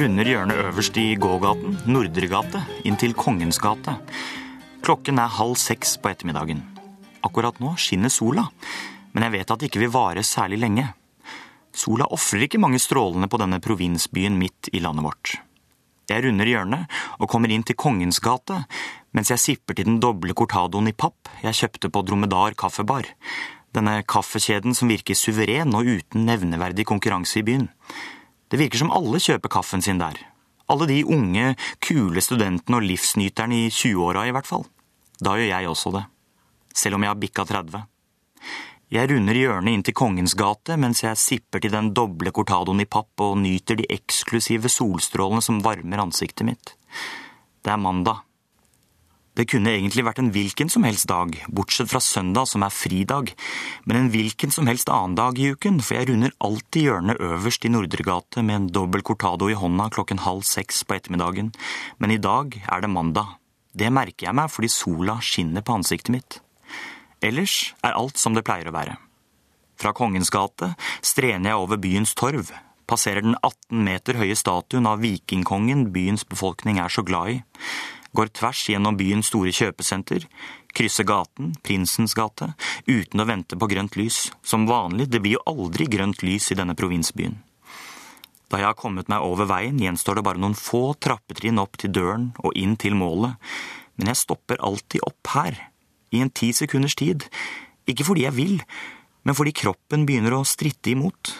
Runder 0.00 0.24
hjørnet 0.24 0.56
øverst 0.56 0.96
i 0.96 1.10
gågaten, 1.20 1.74
Nordre 1.92 2.24
gate, 2.30 2.62
inn 2.88 2.94
til 2.96 3.12
Kongens 3.12 3.58
gate. 3.60 3.92
Klokken 4.80 5.18
er 5.20 5.32
halv 5.34 5.58
seks 5.60 5.98
på 6.00 6.08
ettermiddagen. 6.08 6.62
Akkurat 7.20 7.58
nå 7.60 7.74
skinner 7.76 8.08
sola, 8.08 8.46
men 9.12 9.26
jeg 9.26 9.34
vet 9.34 9.50
at 9.52 9.60
det 9.60 9.68
ikke 9.68 9.82
vil 9.82 9.90
vare 9.92 10.22
særlig 10.24 10.56
lenge. 10.62 10.86
Sola 11.76 12.06
ofrer 12.16 12.46
ikke 12.46 12.60
mange 12.62 12.80
strålene 12.80 13.28
på 13.28 13.40
denne 13.42 13.58
provinsbyen 13.60 14.38
midt 14.40 14.70
i 14.72 14.80
landet 14.80 15.04
vårt. 15.04 15.34
Jeg 16.08 16.24
runder 16.24 16.48
hjørnet 16.48 16.96
og 17.18 17.28
kommer 17.28 17.52
inn 17.52 17.66
til 17.68 17.76
Kongens 17.76 18.22
gate, 18.24 18.62
mens 19.12 19.32
jeg 19.34 19.42
sipper 19.42 19.76
til 19.76 19.90
den 19.90 19.98
doble 20.00 20.32
cortadoen 20.32 20.88
i 20.88 20.94
papp 20.96 21.28
jeg 21.42 21.58
kjøpte 21.58 21.92
på 21.92 22.04
Dromedar 22.08 22.56
kaffebar. 22.56 23.10
Denne 23.76 24.00
kaffekjeden 24.08 24.72
som 24.72 24.88
virker 24.88 25.18
suveren 25.18 25.76
og 25.76 25.92
uten 25.92 26.24
nevneverdig 26.24 26.88
konkurranse 26.88 27.42
i 27.42 27.46
byen. 27.50 27.68
Det 28.50 28.58
virker 28.58 28.82
som 28.82 28.90
alle 28.90 29.20
kjøper 29.22 29.52
kaffen 29.52 29.82
sin 29.84 30.00
der. 30.00 30.18
Alle 30.70 30.86
de 30.90 31.02
unge, 31.06 31.54
kule 31.82 32.22
studentene 32.22 32.78
og 32.78 32.86
livsnyterne 32.86 33.64
i 33.66 33.70
20-åra 33.70 34.26
i 34.26 34.34
hvert 34.34 34.48
fall. 34.48 34.66
Da 35.22 35.36
gjør 35.38 35.50
jeg 35.50 35.70
også 35.70 35.94
det. 35.94 36.04
Selv 36.74 36.98
om 36.98 37.04
jeg 37.04 37.12
har 37.12 37.18
bikka 37.20 37.46
30. 37.46 37.82
Jeg 38.90 39.10
runder 39.10 39.38
hjørnet 39.38 39.70
inn 39.70 39.84
til 39.86 39.94
Kongens 39.94 40.34
gate 40.38 40.74
mens 40.80 41.04
jeg 41.04 41.18
sipper 41.18 41.62
til 41.62 41.74
den 41.74 41.92
doble 41.94 42.32
cortadoen 42.34 42.82
i 42.82 42.88
papp 42.90 43.22
og 43.22 43.36
nyter 43.38 43.78
de 43.78 43.86
eksklusive 43.94 44.70
solstrålene 44.72 45.44
som 45.46 45.60
varmer 45.62 46.02
ansiktet 46.02 46.48
mitt. 46.48 46.74
Det 47.62 47.70
er 47.70 47.78
mandag. 47.78 48.24
Det 49.40 49.46
kunne 49.48 49.70
egentlig 49.72 50.02
vært 50.04 50.18
en 50.20 50.28
hvilken 50.34 50.68
som 50.68 50.84
helst 50.84 51.06
dag, 51.08 51.32
bortsett 51.48 51.88
fra 51.88 52.00
søndag 52.04 52.44
som 52.50 52.60
er 52.60 52.74
fridag, 52.76 53.30
men 53.88 53.96
en 53.96 54.08
hvilken 54.12 54.52
som 54.52 54.66
helst 54.68 54.90
annen 54.92 55.14
dag 55.16 55.38
i 55.40 55.46
uken, 55.54 55.78
for 55.80 55.96
jeg 55.96 56.10
runder 56.10 56.34
alltid 56.44 56.84
hjørnet 56.84 57.22
øverst 57.24 57.64
i 57.64 57.70
Nordre 57.72 58.04
gate 58.04 58.42
med 58.44 58.58
en 58.58 58.66
dobbel 58.68 59.00
cortado 59.00 59.48
i 59.48 59.56
hånda 59.56 59.86
klokken 59.94 60.20
halv 60.26 60.44
seks 60.44 60.82
på 60.84 60.98
ettermiddagen, 60.98 61.54
men 61.96 62.12
i 62.12 62.18
dag 62.20 62.58
er 62.60 62.84
det 62.84 62.90
mandag. 62.92 63.38
Det 63.72 63.88
merker 63.88 64.26
jeg 64.26 64.36
meg 64.36 64.52
fordi 64.52 64.68
sola 64.74 65.14
skinner 65.24 65.64
på 65.64 65.78
ansiktet 65.78 66.12
mitt. 66.12 66.36
Ellers 67.24 67.70
er 67.80 67.96
alt 67.96 68.20
som 68.20 68.36
det 68.36 68.44
pleier 68.44 68.68
å 68.68 68.74
være. 68.76 68.98
Fra 69.80 69.94
Kongens 69.96 70.28
gate 70.34 70.74
strener 71.00 71.54
jeg 71.54 71.62
over 71.62 71.80
byens 71.80 72.12
torv, 72.12 72.52
passerer 72.84 73.24
den 73.24 73.38
18 73.40 73.88
meter 73.88 74.20
høye 74.20 74.36
statuen 74.36 74.90
av 74.90 75.00
vikingkongen 75.00 75.86
byens 75.96 76.26
befolkning 76.28 76.82
er 76.82 76.92
så 76.92 77.06
glad 77.08 77.38
i, 77.38 77.40
går 78.16 78.32
tvers 78.34 78.62
gjennom 78.72 78.96
byens 78.98 79.30
store 79.30 79.52
kjøpesenter, 79.54 80.26
krysser 80.76 81.06
gaten, 81.06 81.54
Prinsens 81.66 82.14
gate, 82.18 82.52
uten 82.86 83.22
å 83.22 83.26
vente 83.28 83.58
på 83.58 83.68
grønt 83.70 83.98
lys. 83.98 84.28
Som 84.42 84.68
vanlig, 84.70 85.08
det 85.10 85.22
blir 85.22 85.38
jo 85.38 85.46
aldri 85.50 85.86
grønt 85.90 86.24
lys 86.26 86.50
i 86.50 86.58
denne 86.58 86.76
provinsbyen. 86.78 87.38
Da 88.50 88.58
jeg 88.58 88.66
har 88.66 88.78
kommet 88.78 89.10
meg 89.10 89.22
over 89.22 89.46
veien, 89.46 89.78
gjenstår 89.78 90.18
det 90.18 90.26
bare 90.26 90.42
noen 90.42 90.58
få 90.58 90.96
trappetrinn 90.98 91.60
opp 91.62 91.78
til 91.78 91.92
døren 91.94 92.32
og 92.42 92.56
inn 92.58 92.74
til 92.80 92.96
målet, 92.98 93.38
men 93.94 94.10
jeg 94.10 94.22
stopper 94.24 94.62
alltid 94.64 95.04
opp 95.06 95.34
her 95.36 95.58
i 96.10 96.22
en 96.24 96.32
ti 96.34 96.50
sekunders 96.56 96.96
tid, 96.98 97.28
ikke 97.86 98.06
fordi 98.08 98.26
jeg 98.26 98.34
vil, 98.34 98.56
men 99.22 99.36
fordi 99.38 99.54
kroppen 99.54 100.06
begynner 100.08 100.34
å 100.34 100.46
stritte 100.48 100.90
imot. 100.90 101.30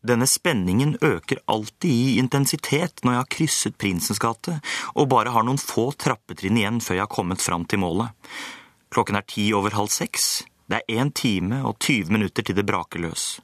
Denne 0.00 0.24
spenningen 0.24 0.94
øker 1.04 1.42
alltid 1.50 1.90
i 1.92 2.16
intensitet 2.22 3.02
når 3.04 3.12
jeg 3.12 3.20
har 3.20 3.30
krysset 3.34 3.76
Prinsens 3.80 4.20
gate 4.22 4.56
og 4.94 5.10
bare 5.12 5.34
har 5.34 5.44
noen 5.44 5.60
få 5.60 5.90
trappetrinn 5.92 6.56
igjen 6.56 6.80
før 6.80 6.96
jeg 6.96 7.04
har 7.04 7.12
kommet 7.12 7.44
fram 7.44 7.66
til 7.68 7.82
målet. 7.84 8.16
Klokken 8.90 9.20
er 9.20 9.28
ti 9.28 9.50
over 9.54 9.76
halv 9.76 9.92
seks. 9.92 10.42
Det 10.70 10.80
er 10.80 11.02
én 11.02 11.12
time 11.12 11.60
og 11.68 11.76
20 11.84 12.14
minutter 12.16 12.46
til 12.46 12.56
det 12.56 12.64
braker 12.66 13.04
løs. 13.04 13.38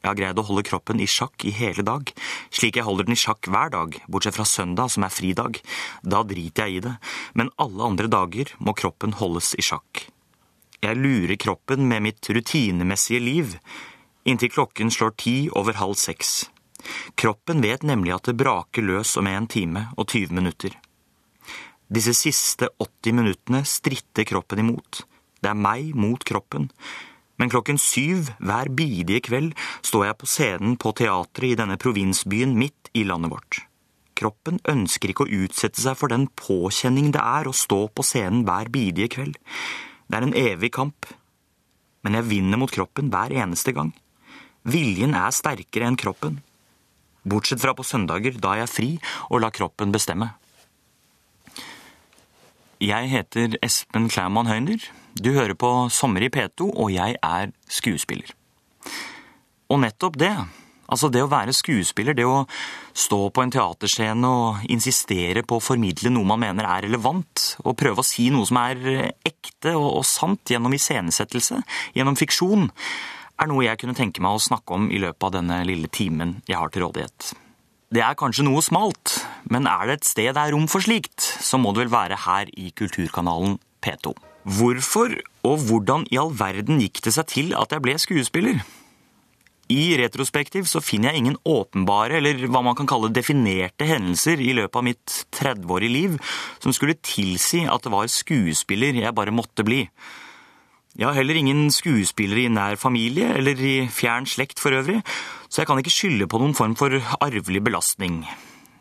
Jeg 0.00 0.08
har 0.08 0.16
greid 0.16 0.38
å 0.40 0.44
holde 0.48 0.64
kroppen 0.64 1.00
i 1.00 1.08
sjakk 1.08 1.44
i 1.44 1.52
hele 1.52 1.84
dag, 1.84 2.08
slik 2.56 2.78
jeg 2.78 2.86
holder 2.86 3.04
den 3.04 3.16
i 3.16 3.20
sjakk 3.20 3.50
hver 3.52 3.72
dag, 3.72 3.98
bortsett 4.08 4.36
fra 4.36 4.46
søndag, 4.48 4.88
som 4.92 5.04
er 5.04 5.12
fridag. 5.12 5.60
Da 6.00 6.22
driter 6.24 6.68
jeg 6.68 6.78
i 6.78 6.84
det, 6.86 6.94
men 7.36 7.52
alle 7.60 7.84
andre 7.84 8.08
dager 8.08 8.52
må 8.64 8.72
kroppen 8.76 9.12
holdes 9.20 9.52
i 9.60 9.64
sjakk. 9.64 10.06
Jeg 10.80 10.96
lurer 10.96 11.36
kroppen 11.36 11.84
med 11.90 12.06
mitt 12.06 12.30
rutinemessige 12.32 13.20
liv, 13.20 13.58
inntil 14.24 14.52
klokken 14.52 14.90
slår 14.92 15.14
ti 15.20 15.36
over 15.56 15.78
halv 15.80 15.98
seks. 16.00 16.50
Kroppen 17.20 17.60
vet 17.64 17.84
nemlig 17.84 18.14
at 18.16 18.30
det 18.30 18.38
braker 18.40 18.84
løs 18.84 19.16
om 19.20 19.28
en 19.28 19.46
time 19.50 19.88
og 19.96 20.08
20 20.08 20.34
minutter. 20.36 20.74
Disse 21.90 22.14
siste 22.14 22.70
80 22.78 23.16
minuttene 23.18 23.64
stritter 23.66 24.24
kroppen 24.28 24.62
imot. 24.62 25.04
Det 25.40 25.50
er 25.50 25.58
meg 25.58 25.94
mot 25.98 26.24
kroppen 26.24 26.70
men 27.40 27.48
klokken 27.48 27.80
syv 27.80 28.28
hver 28.36 28.68
bidige 28.76 29.24
kveld 29.30 29.54
står 29.86 30.10
jeg 30.10 30.18
på 30.20 30.28
scenen 30.28 30.76
på 30.80 30.92
teatret 31.00 31.54
i 31.54 31.56
denne 31.56 31.78
provinsbyen 31.80 32.52
midt 32.58 32.90
i 32.92 33.06
landet 33.08 33.32
vårt. 33.32 33.62
Kroppen 34.20 34.58
ønsker 34.68 35.12
ikke 35.12 35.24
å 35.24 35.38
utsette 35.46 35.80
seg 35.80 35.96
for 35.96 36.12
den 36.12 36.26
påkjenning 36.36 37.08
det 37.16 37.22
er 37.24 37.48
å 37.48 37.56
stå 37.56 37.86
på 37.96 38.04
scenen 38.04 38.44
hver 38.44 38.68
bidige 38.72 39.14
kveld. 39.16 39.38
Det 40.10 40.18
er 40.18 40.26
en 40.26 40.36
evig 40.36 40.74
kamp. 40.76 41.08
Men 42.04 42.18
jeg 42.18 42.28
vinner 42.28 42.60
mot 42.60 42.72
kroppen 42.72 43.08
hver 43.12 43.32
eneste 43.32 43.72
gang. 43.76 43.94
Viljen 44.68 45.16
er 45.16 45.32
sterkere 45.32 45.88
enn 45.88 45.98
kroppen. 46.00 46.40
Bortsett 47.24 47.60
fra 47.60 47.72
på 47.76 47.84
søndager, 47.84 48.36
da 48.40 48.54
er 48.54 48.64
jeg 48.64 48.72
fri 48.72 48.90
og 49.28 49.42
lar 49.44 49.54
kroppen 49.56 49.92
bestemme. 49.92 50.34
Jeg 52.80 53.10
heter 53.12 53.58
Espen 53.64 54.08
Klaumann 54.08 54.48
Høyner. 54.48 54.80
Du 55.12 55.34
hører 55.36 55.56
på 55.58 55.68
Sommer 55.92 56.24
i 56.24 56.30
P2, 56.32 56.70
og 56.70 56.88
jeg 56.94 57.18
er 57.20 57.52
skuespiller. 57.68 58.32
Og 59.68 59.82
nettopp 59.82 60.16
det, 60.20 60.32
altså 60.88 61.10
det 61.12 61.20
å 61.24 61.28
være 61.30 61.52
skuespiller, 61.56 62.16
det 62.16 62.24
å 62.24 62.46
stå 62.96 63.20
på 63.28 63.44
en 63.44 63.52
teaterscene 63.52 64.30
og 64.30 64.64
insistere 64.72 65.44
på 65.44 65.58
å 65.58 65.64
formidle 65.64 66.12
noe 66.14 66.28
man 66.32 66.40
mener 66.40 66.68
er 66.68 66.86
relevant, 66.88 67.50
og 67.64 67.76
prøve 67.80 68.00
å 68.00 68.06
si 68.06 68.30
noe 68.32 68.48
som 68.48 68.58
er 68.62 69.12
ekte 69.28 69.76
og, 69.76 70.00
sant 70.08 70.52
gjennom 70.52 70.72
iscenesettelse, 70.76 71.60
gjennom 71.96 72.16
fiksjon, 72.16 72.70
er 73.40 73.48
noe 73.48 73.64
jeg 73.64 73.80
kunne 73.80 73.96
tenke 73.96 74.22
meg 74.22 74.36
å 74.36 74.42
snakke 74.42 74.76
om 74.76 74.90
i 74.92 75.00
løpet 75.00 75.26
av 75.28 75.36
denne 75.38 75.62
lille 75.68 75.88
timen 75.92 76.38
jeg 76.48 76.58
har 76.60 76.72
til 76.72 76.84
rådighet. 76.86 77.32
Det 77.90 78.02
er 78.06 78.18
kanskje 78.18 78.44
noe 78.46 78.62
smalt, 78.62 79.16
men 79.50 79.66
er 79.66 79.88
det 79.88 79.96
et 79.98 80.10
sted 80.12 80.34
det 80.36 80.42
er 80.42 80.52
rom 80.54 80.68
for 80.70 80.84
slikt, 80.84 81.18
så 81.18 81.58
må 81.58 81.72
det 81.74 81.86
vel 81.86 81.94
være 81.94 82.20
her 82.26 82.52
i 82.54 82.70
kulturkanalen 82.76 83.56
P2. 83.82 84.12
Hvorfor 84.60 85.16
og 85.46 85.64
hvordan 85.66 86.06
i 86.12 86.20
all 86.20 86.30
verden 86.36 86.78
gikk 86.80 87.02
det 87.04 87.16
seg 87.16 87.26
til 87.32 87.56
at 87.58 87.74
jeg 87.74 87.84
ble 87.84 87.96
skuespiller? 88.00 88.62
I 89.70 89.94
retrospektiv 90.00 90.66
så 90.66 90.82
finner 90.82 91.12
jeg 91.12 91.22
ingen 91.22 91.36
åpenbare, 91.46 92.18
eller 92.18 92.46
hva 92.50 92.62
man 92.66 92.74
kan 92.78 92.88
kalle 92.90 93.12
definerte 93.14 93.86
hendelser 93.86 94.42
i 94.42 94.54
løpet 94.58 94.78
av 94.80 94.86
mitt 94.86 95.18
30-årige 95.36 95.94
liv 95.94 96.16
som 96.62 96.74
skulle 96.74 96.98
tilsi 96.98 97.62
at 97.70 97.86
det 97.86 97.92
var 97.94 98.10
skuespiller 98.10 98.98
jeg 98.98 99.14
bare 99.14 99.34
måtte 99.34 99.66
bli. 99.66 99.84
Jeg 100.98 101.06
har 101.06 101.14
heller 101.14 101.38
ingen 101.38 101.68
skuespillere 101.70 102.48
i 102.48 102.50
nær 102.50 102.78
familie 102.80 103.28
eller 103.38 103.58
i 103.62 103.74
fjern 103.94 104.26
slekt 104.26 104.58
for 104.58 104.74
øvrig, 104.74 104.98
så 105.48 105.62
jeg 105.62 105.70
kan 105.70 105.78
ikke 105.78 105.94
skylde 105.94 106.26
på 106.26 106.40
noen 106.42 106.56
form 106.58 106.74
for 106.78 106.96
arvelig 107.22 107.62
belastning. 107.62 108.24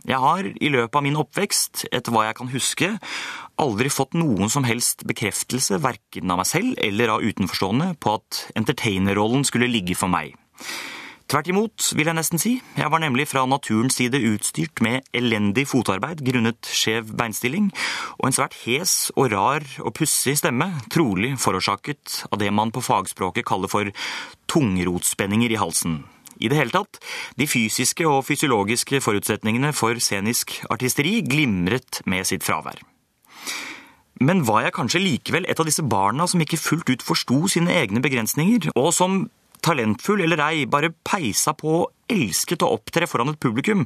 Jeg 0.09 0.18
har 0.18 0.48
i 0.48 0.72
løpet 0.74 0.96
av 0.96 1.03
min 1.06 1.19
oppvekst, 1.19 1.86
etter 1.94 2.14
hva 2.16 2.25
jeg 2.25 2.38
kan 2.40 2.50
huske, 2.50 2.90
aldri 3.62 3.92
fått 3.94 4.18
noen 4.18 4.50
som 4.50 4.66
helst 4.66 5.03
bekreftelse, 5.06 5.78
verken 5.84 6.31
av 6.34 6.42
meg 6.42 6.50
selv 6.50 6.80
eller 6.81 7.14
av 7.14 7.25
utenforstående, 7.25 7.92
på 8.02 8.16
at 8.18 8.46
entertainerrollen 8.58 9.46
skulle 9.46 9.69
ligge 9.69 9.98
for 10.00 10.09
meg. 10.09 10.34
Tvert 11.30 11.46
imot, 11.52 11.92
vil 11.94 12.08
jeg 12.10 12.18
nesten 12.18 12.42
si. 12.42 12.52
Jeg 12.74 12.90
var 12.90 13.04
nemlig 13.04 13.28
fra 13.30 13.44
naturens 13.46 14.00
side 14.00 14.18
utstyrt 14.32 14.82
med 14.82 15.06
elendig 15.14 15.68
fotarbeid 15.70 16.24
grunnet 16.26 16.66
skjev 16.74 17.12
beinstilling, 17.20 17.68
og 18.18 18.26
en 18.26 18.34
svært 18.34 18.58
hes 18.64 19.12
og 19.14 19.30
rar 19.36 19.68
og 19.84 19.94
pussig 20.00 20.40
stemme, 20.40 20.72
trolig 20.90 21.36
forårsaket 21.38 22.24
av 22.32 22.42
det 22.42 22.50
man 22.50 22.74
på 22.74 22.81
fagspråket 22.81 23.46
kaller 23.46 23.70
for 23.70 23.94
tungrotspenninger 24.50 25.54
i 25.54 25.62
halsen. 25.62 26.02
I 26.42 26.50
det 26.50 26.58
hele 26.58 26.74
tatt, 26.74 26.98
de 27.38 27.46
fysiske 27.46 28.10
og 28.10 28.24
fysiologiske 28.25 28.98
forutsetningene 29.06 29.70
for 29.78 30.02
scenisk 30.02 30.64
artisteri 30.74 31.20
glimret 31.22 32.02
med 32.10 32.25
sitt 32.25 32.48
fravær. 32.48 32.82
Men 34.20 34.48
var 34.50 34.66
jeg 34.66 34.80
kanskje 34.82 35.04
likevel 35.04 35.46
et 35.46 35.62
av 35.62 35.70
disse 35.70 35.86
barna 35.86 36.25
som 36.28 36.42
ikke 36.42 36.58
fullt 36.60 36.90
ut 36.90 37.06
forsto 37.06 37.46
sine 37.54 37.75
egne 37.84 38.02
begrensninger, 38.02 38.72
og 38.74 38.96
som 38.98 39.28
talentfull 39.66 40.24
eller 40.26 40.42
ei, 40.46 40.66
bare 40.70 40.92
peisa 41.06 41.54
på 41.58 41.82
elsket 42.10 42.64
å 42.66 42.72
opptre 42.76 43.08
foran 43.10 43.32
et 43.34 43.42
publikum, 43.42 43.86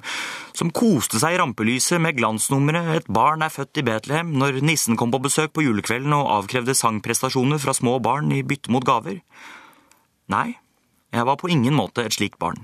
som 0.55 0.71
koste 0.71 1.19
seg 1.19 1.35
i 1.35 1.39
rampelyset 1.41 1.99
med 2.01 2.17
glansnummeret 2.19 2.91
Et 2.97 3.09
barn 3.11 3.43
er 3.43 3.51
født 3.51 3.81
i 3.81 3.85
Betlehem, 3.85 4.31
når 4.39 4.61
nissen 4.63 4.97
kom 4.99 5.11
på 5.11 5.21
besøk 5.23 5.53
på 5.53 5.65
julekvelden 5.65 6.15
og 6.15 6.31
avkrevde 6.39 6.77
sangprestasjoner 6.77 7.59
fra 7.59 7.75
små 7.75 7.97
barn 8.03 8.31
i 8.31 8.43
bytte 8.47 8.71
mot 8.71 8.85
gaver. 8.85 9.19
Nei, 10.31 10.55
jeg 11.13 11.27
var 11.27 11.37
på 11.41 11.51
ingen 11.51 11.75
måte 11.75 12.05
et 12.05 12.15
slikt 12.15 12.39
barn. 12.41 12.63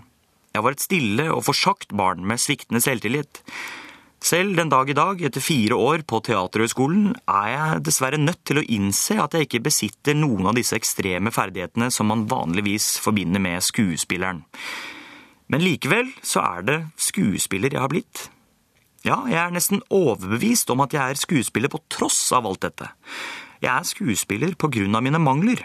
Jeg 0.56 0.66
var 0.66 0.74
et 0.74 0.82
stille 0.84 1.28
og 1.34 1.44
forsagt 1.46 1.94
barn 1.94 2.24
med 2.26 2.42
sviktende 2.42 2.82
selvtillit. 2.82 3.44
Selv 4.20 4.58
den 4.58 4.68
dag 4.68 4.90
i 4.92 4.96
dag, 4.98 5.22
etter 5.24 5.44
fire 5.44 5.78
år 5.80 6.02
på 6.04 6.20
Teaterhøgskolen, 6.28 7.14
er 7.24 7.48
jeg 7.54 7.84
dessverre 7.88 8.20
nødt 8.20 8.42
til 8.48 8.60
å 8.60 8.66
innse 8.68 9.16
at 9.16 9.36
jeg 9.36 9.48
ikke 9.48 9.62
besitter 9.70 10.18
noen 10.18 10.50
av 10.52 10.58
disse 10.60 10.76
ekstreme 10.76 11.32
ferdighetene 11.32 11.88
som 11.94 12.12
man 12.12 12.26
vanligvis 12.28 12.98
forbinder 13.00 13.40
med 13.40 13.64
skuespilleren. 13.64 14.44
Men 15.50 15.64
likevel 15.64 16.12
så 16.22 16.44
er 16.44 16.68
det 16.68 16.78
skuespiller 17.00 17.74
jeg 17.74 17.82
har 17.82 17.92
blitt. 17.92 18.28
Ja, 19.08 19.22
jeg 19.32 19.40
er 19.40 19.56
nesten 19.56 19.80
overbevist 19.88 20.70
om 20.74 20.84
at 20.84 20.94
jeg 20.94 21.00
er 21.00 21.22
skuespiller 21.22 21.72
på 21.72 21.80
tross 21.88 22.20
av 22.36 22.46
alt 22.50 22.66
dette. 22.68 22.92
Jeg 23.64 23.72
er 23.72 23.88
skuespiller 23.88 24.60
på 24.60 24.68
grunn 24.76 25.00
av 25.00 25.06
mine 25.06 25.24
mangler. 25.24 25.64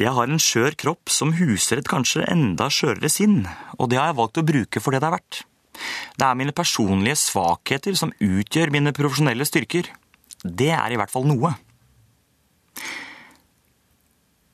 Jeg 0.00 0.16
har 0.16 0.32
en 0.32 0.40
skjør 0.40 0.72
kropp 0.80 1.12
som 1.12 1.36
huser 1.36 1.82
et 1.82 1.92
kanskje 1.92 2.24
enda 2.24 2.70
skjørere 2.72 3.12
sinn, 3.12 3.42
og 3.76 3.92
det 3.92 4.00
har 4.00 4.10
jeg 4.10 4.20
valgt 4.22 4.40
å 4.40 4.48
bruke 4.48 4.80
for 4.80 4.96
det 4.96 5.04
det 5.04 5.10
er 5.10 5.16
verdt. 5.18 5.44
Det 6.16 6.26
er 6.26 6.38
mine 6.38 6.54
personlige 6.56 7.18
svakheter 7.20 7.96
som 7.98 8.14
utgjør 8.20 8.72
mine 8.74 8.92
profesjonelle 8.96 9.46
styrker. 9.48 9.90
Det 10.44 10.70
er 10.72 10.92
i 10.92 10.98
hvert 11.00 11.12
fall 11.12 11.28
noe. 11.28 11.54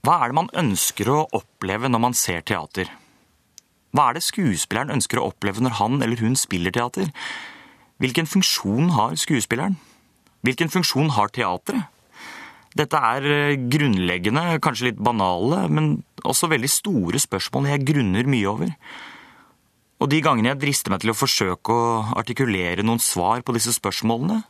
Hva 0.06 0.20
er 0.22 0.30
det 0.30 0.38
man 0.38 0.52
ønsker 0.54 1.10
å 1.10 1.24
oppleve 1.34 1.90
når 1.90 2.02
man 2.02 2.14
ser 2.14 2.44
teater? 2.46 2.90
Hva 3.96 4.10
er 4.10 4.18
det 4.18 4.26
skuespilleren 4.26 4.94
ønsker 4.94 5.18
å 5.18 5.30
oppleve 5.32 5.62
når 5.64 5.78
han 5.80 5.98
eller 6.04 6.20
hun 6.22 6.36
spiller 6.38 6.74
teater? 6.74 7.10
Hvilken 8.02 8.28
funksjon 8.28 8.92
har 8.94 9.16
skuespilleren? 9.18 9.78
Hvilken 10.46 10.70
funksjon 10.70 11.10
har 11.16 11.32
teatret? 11.34 11.88
Dette 12.76 13.00
er 13.00 13.26
eh, 13.32 13.58
grunnleggende, 13.72 14.58
kanskje 14.62 14.90
litt 14.90 14.98
banale, 15.00 15.62
men 15.72 15.94
også 16.28 16.50
veldig 16.52 16.68
store 16.70 17.20
spørsmål 17.22 17.70
jeg 17.70 17.86
grunner 17.88 18.28
mye 18.28 18.50
over. 18.50 18.72
Og 19.96 20.10
de 20.12 20.20
gangene 20.24 20.52
jeg 20.52 20.60
drister 20.60 20.92
meg 20.92 21.00
til 21.02 21.12
å 21.12 21.16
forsøke 21.16 21.72
å 21.72 21.86
artikulere 22.20 22.84
noen 22.84 23.00
svar 23.00 23.40
på 23.44 23.54
disse 23.56 23.72
spørsmålene, 23.76 24.42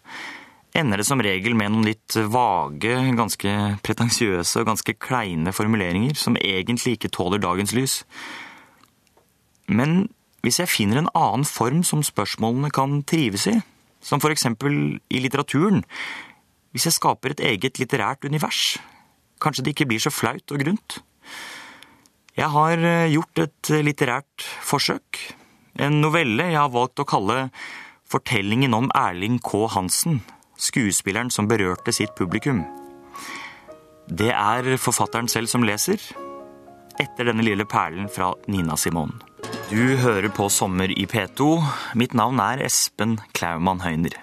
ender 0.77 1.01
det 1.01 1.07
som 1.09 1.23
regel 1.23 1.55
med 1.57 1.73
noen 1.73 1.87
litt 1.87 2.17
vage, 2.33 2.97
ganske 3.17 3.53
pretensiøse 3.87 4.61
og 4.61 4.69
ganske 4.69 4.97
kleine 5.01 5.55
formuleringer 5.55 6.19
som 6.19 6.37
egentlig 6.41 6.97
ikke 6.97 7.13
tåler 7.15 7.41
dagens 7.41 7.73
lys. 7.77 8.01
Men 9.71 10.09
hvis 10.45 10.61
jeg 10.61 10.71
finner 10.71 11.01
en 11.01 11.13
annen 11.17 11.47
form 11.49 11.83
som 11.87 12.05
spørsmålene 12.07 12.71
kan 12.75 13.01
trives 13.09 13.47
i, 13.51 13.57
som 14.05 14.21
for 14.23 14.35
eksempel 14.35 14.99
i 15.11 15.23
litteraturen, 15.23 15.83
hvis 16.75 16.91
jeg 16.91 16.99
skaper 16.99 17.33
et 17.33 17.43
eget 17.55 17.81
litterært 17.81 18.27
univers, 18.29 18.77
kanskje 19.43 19.65
det 19.65 19.75
ikke 19.75 19.89
blir 19.91 20.03
så 20.03 20.13
flaut 20.13 20.53
og 20.53 20.63
grunt? 20.63 21.01
Jeg 22.37 22.53
har 22.53 22.85
eh, 22.85 23.11
gjort 23.15 23.41
et 23.47 23.71
litterært 23.87 24.45
forsøk. 24.65 25.21
En 25.81 26.01
novelle 26.03 26.51
jeg 26.51 26.61
har 26.61 26.73
valgt 26.73 27.01
å 27.01 27.09
kalle 27.09 27.47
Fortellingen 28.07 28.77
om 28.77 28.91
Erling 28.95 29.41
K. 29.43 29.65
Hansen, 29.73 30.21
skuespilleren 30.61 31.33
som 31.35 31.49
berørte 31.51 31.91
sitt 31.97 32.13
publikum. 32.19 32.61
Det 34.07 34.31
er 34.31 34.77
forfatteren 34.79 35.27
selv 35.33 35.51
som 35.51 35.67
leser, 35.67 35.99
etter 37.03 37.27
denne 37.27 37.43
lille 37.43 37.67
perlen 37.67 38.07
fra 38.13 38.31
Nina 38.47 38.77
Simone. 38.79 39.19
Du 39.73 39.97
hører 39.99 40.31
på 40.31 40.47
Sommer 40.53 40.93
i 40.95 41.09
P2. 41.11 41.49
Mitt 41.99 42.15
navn 42.15 42.39
er 42.45 42.63
Espen 42.69 43.19
Klaumann 43.35 43.83
Høyner. 43.83 44.15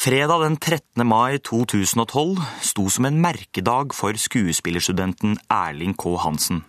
Fredag 0.00 0.40
den 0.40 0.54
13. 0.56 1.02
mai 1.04 1.36
2012 1.44 2.38
sto 2.64 2.86
som 2.88 3.04
en 3.04 3.18
merkedag 3.20 3.92
for 3.92 4.16
skuespillerstudenten 4.16 5.34
Erling 5.52 5.92
K. 5.92 6.14
Hansen. 6.22 6.62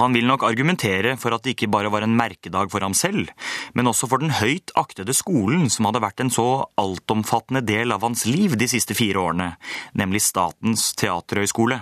Han 0.00 0.16
vil 0.16 0.26
nok 0.26 0.42
argumentere 0.42 1.12
for 1.22 1.36
at 1.36 1.44
det 1.44 1.54
ikke 1.54 1.70
bare 1.70 1.92
var 1.94 2.02
en 2.02 2.16
merkedag 2.18 2.72
for 2.72 2.82
ham 2.82 2.96
selv, 2.98 3.30
men 3.78 3.86
også 3.86 4.10
for 4.10 4.18
den 4.18 4.34
høyt 4.40 4.74
aktede 4.74 5.14
skolen 5.14 5.70
som 5.70 5.86
hadde 5.86 6.02
vært 6.02 6.24
en 6.24 6.34
så 6.34 6.48
altomfattende 6.82 7.62
del 7.62 7.94
av 7.94 8.02
hans 8.02 8.26
liv 8.26 8.58
de 8.58 8.66
siste 8.74 8.98
fire 8.98 9.22
årene, 9.22 9.52
nemlig 9.94 10.24
Statens 10.26 10.96
teaterhøgskole. 10.98 11.78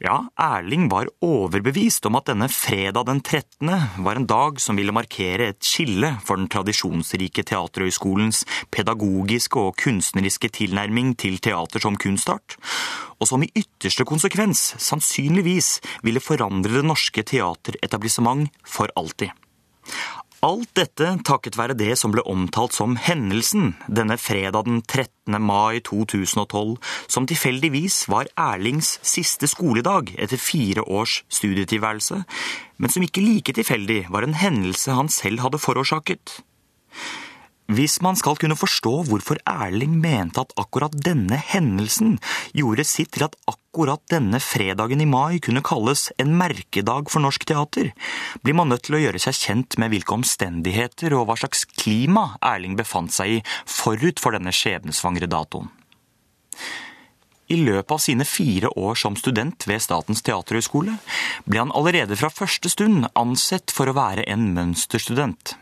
Ja, 0.00 0.30
Erling 0.40 0.86
var 0.88 1.10
overbevist 1.20 2.06
om 2.08 2.14
at 2.16 2.30
denne 2.30 2.46
fredag 2.48 3.04
den 3.04 3.18
13. 3.20 3.68
var 4.00 4.16
en 4.16 4.24
dag 4.24 4.56
som 4.64 4.78
ville 4.80 4.94
markere 4.96 5.50
et 5.52 5.60
skille 5.60 6.14
for 6.24 6.40
den 6.40 6.48
tradisjonsrike 6.48 7.44
Teaterhøgskolens 7.50 8.46
pedagogiske 8.72 9.60
og 9.60 9.76
kunstneriske 9.82 10.48
tilnærming 10.56 11.12
til 11.20 11.36
teater 11.44 11.84
som 11.84 12.00
kunstart, 12.00 12.56
og 13.20 13.28
som 13.28 13.44
i 13.44 13.52
ytterste 13.52 14.08
konsekvens 14.08 14.70
sannsynligvis 14.80 15.68
ville 16.00 16.24
forandre 16.24 16.80
det 16.80 16.86
norske 16.88 17.26
teateretablissement 17.34 18.48
for 18.64 18.88
alltid. 18.96 19.36
Alt 20.40 20.70
dette 20.72 21.08
takket 21.28 21.58
være 21.60 21.74
det 21.76 21.98
som 22.00 22.14
ble 22.14 22.22
omtalt 22.24 22.72
som 22.72 22.94
hendelsen 22.96 23.74
denne 23.92 24.16
fredag 24.16 24.64
den 24.64 24.78
13. 24.80 25.36
mai 25.36 25.82
2012, 25.84 26.78
som 27.12 27.26
tilfeldigvis 27.28 28.06
var 28.08 28.30
Erlings 28.40 28.94
siste 29.04 29.50
skoledag 29.52 30.14
etter 30.16 30.40
fire 30.40 30.86
års 30.88 31.18
studietilværelse, 31.28 32.22
men 32.80 32.92
som 32.94 33.04
ikke 33.04 33.20
like 33.20 33.52
tilfeldig 33.52 34.06
var 34.08 34.24
en 34.24 34.38
hendelse 34.40 34.96
han 34.96 35.12
selv 35.12 35.44
hadde 35.44 35.60
forårsaket. 35.60 36.38
Hvis 37.70 38.00
man 38.02 38.16
skal 38.18 38.34
kunne 38.40 38.56
forstå 38.58 38.92
hvorfor 39.06 39.38
Erling 39.46 39.92
mente 40.02 40.42
at 40.42 40.54
akkurat 40.58 40.94
denne 41.06 41.36
hendelsen 41.38 42.16
gjorde 42.56 42.82
sitt 42.88 43.12
til 43.14 43.28
at 43.28 43.36
akkurat 43.46 44.02
denne 44.10 44.40
fredagen 44.42 45.04
i 45.04 45.06
mai 45.06 45.38
kunne 45.38 45.62
kalles 45.62 46.08
en 46.18 46.32
merkedag 46.40 47.12
for 47.12 47.22
norsk 47.22 47.46
teater, 47.46 47.92
blir 48.42 48.58
man 48.58 48.72
nødt 48.74 48.88
til 48.88 48.98
å 48.98 49.02
gjøre 49.04 49.22
seg 49.22 49.38
kjent 49.38 49.78
med 49.78 49.94
hvilke 49.94 50.16
omstendigheter 50.18 51.14
og 51.14 51.28
hva 51.30 51.38
slags 51.38 51.62
klima 51.78 52.32
Erling 52.42 52.74
befant 52.80 53.14
seg 53.14 53.36
i 53.36 53.40
forut 53.70 54.18
for 54.18 54.34
denne 54.34 54.50
skjebnesvangre 54.50 55.30
datoen. 55.30 55.70
I 57.50 57.62
løpet 57.62 57.94
av 57.94 58.02
sine 58.02 58.26
fire 58.26 58.74
år 58.78 58.98
som 58.98 59.14
student 59.18 59.62
ved 59.70 59.82
Statens 59.82 60.26
teaterhøgskole 60.26 60.98
ble 61.46 61.62
han 61.62 61.74
allerede 61.74 62.18
fra 62.18 62.34
første 62.34 62.70
stund 62.70 63.06
ansett 63.14 63.70
for 63.74 63.90
å 63.90 63.94
være 63.94 64.26
en 64.26 64.50
mønsterstudent. 64.58 65.59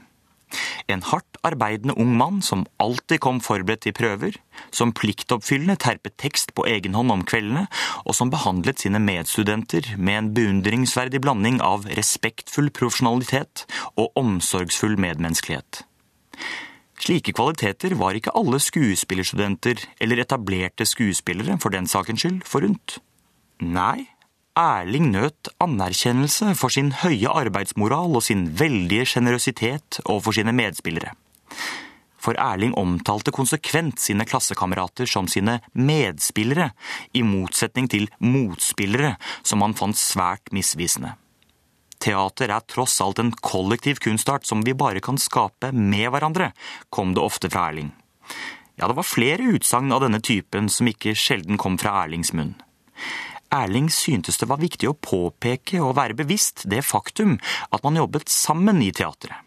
En 0.88 1.02
hardt 1.04 1.38
arbeidende 1.46 1.96
ung 2.00 2.14
mann 2.18 2.40
som 2.44 2.66
alltid 2.82 3.20
kom 3.24 3.40
forberedt 3.44 3.84
til 3.86 3.96
prøver, 3.96 4.38
som 4.74 4.94
pliktoppfyllende 4.96 5.78
terpet 5.80 6.16
tekst 6.20 6.54
på 6.56 6.66
egen 6.70 6.96
hånd 6.98 7.12
om 7.14 7.24
kveldene, 7.28 7.66
og 8.04 8.16
som 8.16 8.32
behandlet 8.32 8.80
sine 8.82 9.00
medstudenter 9.02 9.94
med 9.96 10.18
en 10.18 10.32
beundringsverdig 10.36 11.22
blanding 11.24 11.60
av 11.64 11.86
respektfull 11.98 12.72
profesjonalitet 12.74 13.66
og 13.96 14.16
omsorgsfull 14.18 14.98
medmenneskelighet. 15.00 15.84
Slike 16.98 17.32
kvaliteter 17.36 17.94
var 17.98 18.16
ikke 18.18 18.34
alle 18.36 18.58
skuespillerstudenter 18.62 19.84
eller 20.02 20.24
etablerte 20.24 20.86
skuespillere 20.88 21.58
for 21.62 21.74
den 21.74 21.86
sakens 21.86 22.24
skyld 22.24 22.40
forunt. 22.48 22.98
Nei, 23.62 24.08
Erling 24.58 25.12
nøt 25.12 25.52
anerkjennelse 25.62 26.50
for 26.58 26.74
sin 26.74 26.90
høye 27.04 27.30
arbeidsmoral 27.30 28.16
og 28.18 28.24
sin 28.26 28.48
veldige 28.58 29.04
sjenerøsitet 29.12 30.00
overfor 30.02 30.34
sine 30.34 30.54
medspillere. 30.56 31.12
For 32.18 32.34
Erling 32.42 32.74
omtalte 32.74 33.30
konsekvent 33.30 34.02
sine 34.02 34.26
klassekamerater 34.26 35.06
som 35.06 35.28
sine 35.30 35.60
medspillere, 35.78 36.72
i 37.14 37.22
motsetning 37.22 37.86
til 37.86 38.08
motspillere, 38.18 39.14
som 39.46 39.62
han 39.62 39.78
fant 39.78 39.98
svært 39.98 40.50
misvisende. 40.50 41.14
Teater 42.02 42.50
er 42.50 42.66
tross 42.66 42.98
alt 43.02 43.22
en 43.22 43.30
kollektiv 43.30 44.02
kunstart 44.02 44.46
som 44.46 44.66
vi 44.66 44.74
bare 44.74 45.02
kan 45.02 45.18
skape 45.22 45.70
med 45.70 46.10
hverandre, 46.10 46.50
kom 46.90 47.14
det 47.14 47.22
ofte 47.22 47.50
fra 47.50 47.68
Erling. 47.70 47.92
Ja, 48.74 48.86
det 48.86 48.98
var 48.98 49.06
flere 49.06 49.54
utsagn 49.54 49.94
av 49.94 50.02
denne 50.02 50.18
typen 50.22 50.66
som 50.70 50.90
ikke 50.90 51.14
sjelden 51.18 51.58
kom 51.58 51.78
fra 51.78 51.96
Erlings 52.02 52.34
munn. 52.34 52.56
Erling 53.54 53.88
syntes 53.92 54.36
det 54.40 54.48
var 54.50 54.60
viktig 54.60 54.90
å 54.90 54.96
påpeke 54.96 55.80
og 55.80 55.96
være 55.96 56.16
bevisst 56.18 56.66
det 56.68 56.82
faktum 56.84 57.38
at 57.72 57.84
man 57.84 57.96
jobbet 57.96 58.28
sammen 58.32 58.82
i 58.84 58.92
teatret. 58.92 59.44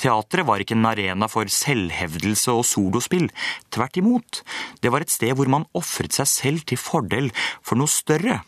Teatret 0.00 0.46
var 0.48 0.62
ikke 0.62 0.74
en 0.74 0.88
arena 0.88 1.28
for 1.30 1.46
selvhevdelse 1.50 2.50
og 2.50 2.64
solospill. 2.66 3.28
Tvert 3.70 4.00
imot, 4.00 4.40
det 4.82 4.90
var 4.90 5.04
et 5.04 5.12
sted 5.12 5.36
hvor 5.38 5.50
man 5.50 5.68
ofret 5.76 6.16
seg 6.16 6.30
selv 6.30 6.64
til 6.66 6.80
fordel 6.80 7.30
for 7.62 7.78
noe 7.78 7.90
større. 7.90 8.40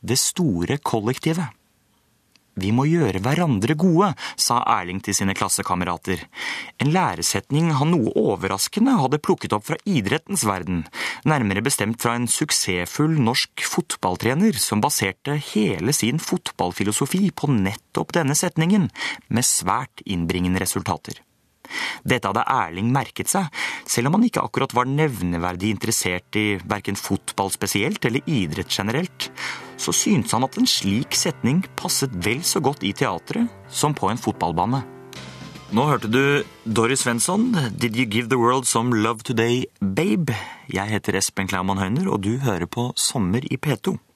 Det 0.00 0.16
store 0.16 0.78
kollektivet. 0.80 1.59
Vi 2.60 2.72
må 2.76 2.84
gjøre 2.88 3.22
hverandre 3.24 3.76
gode, 3.78 4.10
sa 4.36 4.60
Erling 4.78 5.00
til 5.04 5.16
sine 5.16 5.34
klassekamerater. 5.36 6.22
En 6.82 6.92
læresetning 6.94 7.70
han 7.78 7.92
noe 7.94 8.12
overraskende 8.18 8.98
hadde 9.00 9.22
plukket 9.22 9.54
opp 9.56 9.68
fra 9.70 9.78
idrettens 9.88 10.44
verden, 10.48 10.84
nærmere 11.28 11.64
bestemt 11.64 12.02
fra 12.02 12.16
en 12.18 12.28
suksessfull 12.30 13.16
norsk 13.20 13.64
fotballtrener 13.64 14.58
som 14.60 14.82
baserte 14.84 15.38
hele 15.52 15.94
sin 15.96 16.20
fotballfilosofi 16.20 17.30
på 17.32 17.50
nettopp 17.54 18.14
denne 18.18 18.36
setningen, 18.38 18.90
med 19.28 19.46
svært 19.46 20.04
innbringende 20.04 20.62
resultater. 20.62 21.20
Dette 22.04 22.30
hadde 22.30 22.46
Erling 22.46 22.90
merket 22.94 23.30
seg, 23.32 23.48
selv 23.88 24.10
om 24.10 24.18
han 24.18 24.28
ikke 24.28 24.44
akkurat 24.44 24.74
var 24.76 24.90
nevneverdig 24.90 25.74
interessert 25.74 26.38
i 26.38 26.46
verken 26.62 26.98
fotball 26.98 27.52
spesielt 27.54 28.04
eller 28.04 28.26
idrett 28.26 28.70
generelt. 28.70 29.30
Så 29.80 29.94
syntes 29.96 30.34
han 30.36 30.44
at 30.44 30.58
en 30.60 30.68
slik 30.68 31.16
setning 31.16 31.62
passet 31.78 32.12
vel 32.24 32.42
så 32.44 32.60
godt 32.64 32.84
i 32.84 32.94
teatret 32.96 33.48
som 33.68 33.96
på 33.96 34.10
en 34.10 34.20
fotballbane. 34.20 34.82
Nå 35.70 35.84
hørte 35.86 36.08
du 36.10 36.42
Doris 36.66 37.04
Svensson, 37.04 37.52
'Did 37.54 37.94
You 37.94 38.06
Give 38.10 38.28
The 38.28 38.38
World 38.40 38.66
Some 38.66 38.90
Love 38.90 39.22
Today, 39.22 39.64
Babe'? 39.78 40.34
Jeg 40.66 40.90
heter 40.90 41.14
Espen 41.14 41.46
Klaumann 41.46 41.78
Høyner, 41.78 42.10
og 42.10 42.24
du 42.26 42.38
hører 42.42 42.66
på 42.66 42.90
Sommer 42.96 43.46
i 43.46 43.56
P2. 43.56 44.09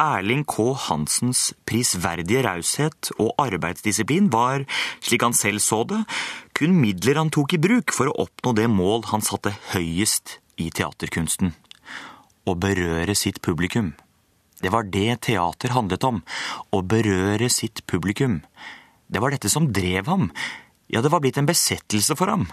Erling 0.00 0.44
K. 0.48 0.72
Hansens 0.88 1.52
prisverdige 1.68 2.42
raushet 2.46 3.10
og 3.18 3.34
arbeidsdisiplin 3.42 4.30
var, 4.32 4.64
slik 5.04 5.24
han 5.26 5.36
selv 5.36 5.62
så 5.64 5.82
det, 5.88 6.02
kun 6.56 6.78
midler 6.80 7.20
han 7.20 7.32
tok 7.34 7.56
i 7.56 7.60
bruk 7.62 7.94
for 7.94 8.10
å 8.10 8.16
oppnå 8.26 8.54
det 8.58 8.68
mål 8.72 9.08
han 9.12 9.24
satte 9.24 9.54
høyest 9.72 10.38
i 10.60 10.70
teaterkunsten 10.74 11.52
å 12.48 12.56
berøre 12.58 13.14
sitt 13.14 13.38
publikum. 13.44 13.92
Det 14.62 14.70
var 14.74 14.86
det 14.90 15.20
teater 15.26 15.74
handlet 15.74 16.04
om, 16.06 16.22
å 16.70 16.82
berøre 16.86 17.48
sitt 17.50 17.84
publikum. 17.90 18.40
Det 19.06 19.22
var 19.22 19.34
dette 19.34 19.50
som 19.52 19.70
drev 19.74 20.10
ham, 20.10 20.30
ja, 20.90 21.02
det 21.02 21.12
var 21.12 21.22
blitt 21.24 21.38
en 21.40 21.48
besettelse 21.48 22.16
for 22.18 22.30
ham 22.30 22.48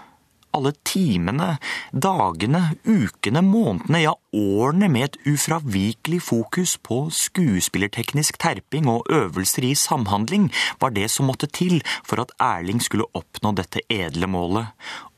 alle 0.56 0.72
timene, 0.86 1.56
dagene, 1.92 2.62
ukene, 2.84 3.42
månedene, 3.44 4.02
ja 4.04 4.14
årene 4.36 4.88
med 4.92 5.08
et 5.08 5.18
ufravikelig 5.32 6.20
fokus 6.22 6.76
på 6.86 7.02
skuespillerteknisk 7.14 8.38
terping 8.42 8.88
og 8.90 9.08
øvelser 9.10 9.66
i 9.70 9.74
samhandling 9.78 10.50
var 10.82 10.94
det 10.94 11.08
som 11.10 11.30
måtte 11.30 11.50
til 11.50 11.80
for 12.06 12.22
at 12.22 12.34
Erling 12.42 12.82
skulle 12.82 13.08
oppnå 13.14 13.54
dette 13.58 13.82
edle 13.90 14.30
målet, 14.30 14.70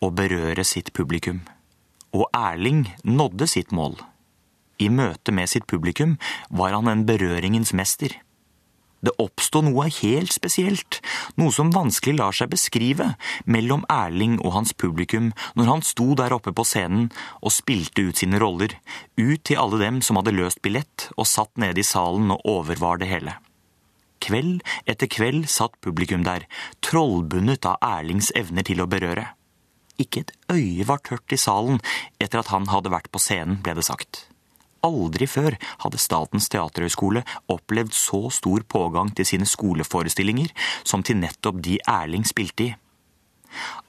å 0.03 0.11
berøre 0.11 0.65
sitt 0.67 0.93
publikum. 0.97 1.43
Og 2.13 2.27
Erling 2.37 2.87
nådde 3.05 3.49
sitt 3.49 3.73
mål. 3.73 3.97
I 4.83 4.89
møte 4.91 5.33
med 5.33 5.49
sitt 5.49 5.69
publikum 5.71 6.17
var 6.51 6.75
han 6.75 6.91
en 6.91 7.07
berøringens 7.07 7.73
mester. 7.77 8.17
Det 9.03 9.15
oppsto 9.19 9.65
noe 9.67 9.89
helt 9.91 10.31
spesielt, 10.31 11.01
noe 11.35 11.51
som 11.55 11.73
vanskelig 11.75 12.15
lar 12.21 12.37
seg 12.37 12.53
beskrive, 12.53 13.09
mellom 13.51 13.83
Erling 13.91 14.37
og 14.39 14.55
hans 14.55 14.75
publikum 14.79 15.33
når 15.59 15.71
han 15.71 15.83
sto 15.87 16.13
der 16.19 16.35
oppe 16.37 16.55
på 16.55 16.65
scenen 16.67 17.09
og 17.41 17.55
spilte 17.55 18.07
ut 18.07 18.23
sine 18.23 18.39
roller, 18.43 18.77
ut 19.19 19.43
til 19.43 19.59
alle 19.59 19.83
dem 19.83 19.99
som 20.07 20.21
hadde 20.21 20.37
løst 20.37 20.63
billett 20.63 21.09
og 21.17 21.27
satt 21.27 21.51
nede 21.59 21.83
i 21.83 21.87
salen 21.87 22.31
og 22.31 22.47
overvar 22.47 23.03
det 23.03 23.11
hele. 23.11 23.37
Kveld 24.23 24.63
etter 24.87 25.11
kveld 25.11 25.49
satt 25.51 25.75
publikum 25.83 26.23
der, 26.23 26.47
trollbundet 26.87 27.67
av 27.67 27.83
Erlings 27.83 28.31
evner 28.39 28.63
til 28.67 28.85
å 28.85 28.91
berøre. 28.91 29.33
Ikke 29.99 30.23
et 30.23 30.37
øye 30.53 30.87
var 30.87 31.03
tørt 31.03 31.35
i 31.35 31.41
salen 31.41 31.83
etter 32.23 32.39
at 32.39 32.53
han 32.55 32.71
hadde 32.71 32.93
vært 32.95 33.11
på 33.11 33.21
scenen, 33.23 33.59
ble 33.67 33.75
det 33.79 33.87
sagt. 33.91 34.29
Aldri 34.83 35.29
før 35.31 35.57
hadde 35.85 36.01
Statens 36.03 36.49
teaterhøgskole 36.53 37.23
opplevd 37.53 37.95
så 37.95 38.25
stor 38.35 38.65
pågang 38.67 39.13
til 39.15 39.29
sine 39.29 39.47
skoleforestillinger 39.47 40.51
som 40.83 41.05
til 41.07 41.21
nettopp 41.23 41.63
de 41.63 41.79
Erling 41.87 42.27
spilte 42.27 42.67
i. 42.67 42.73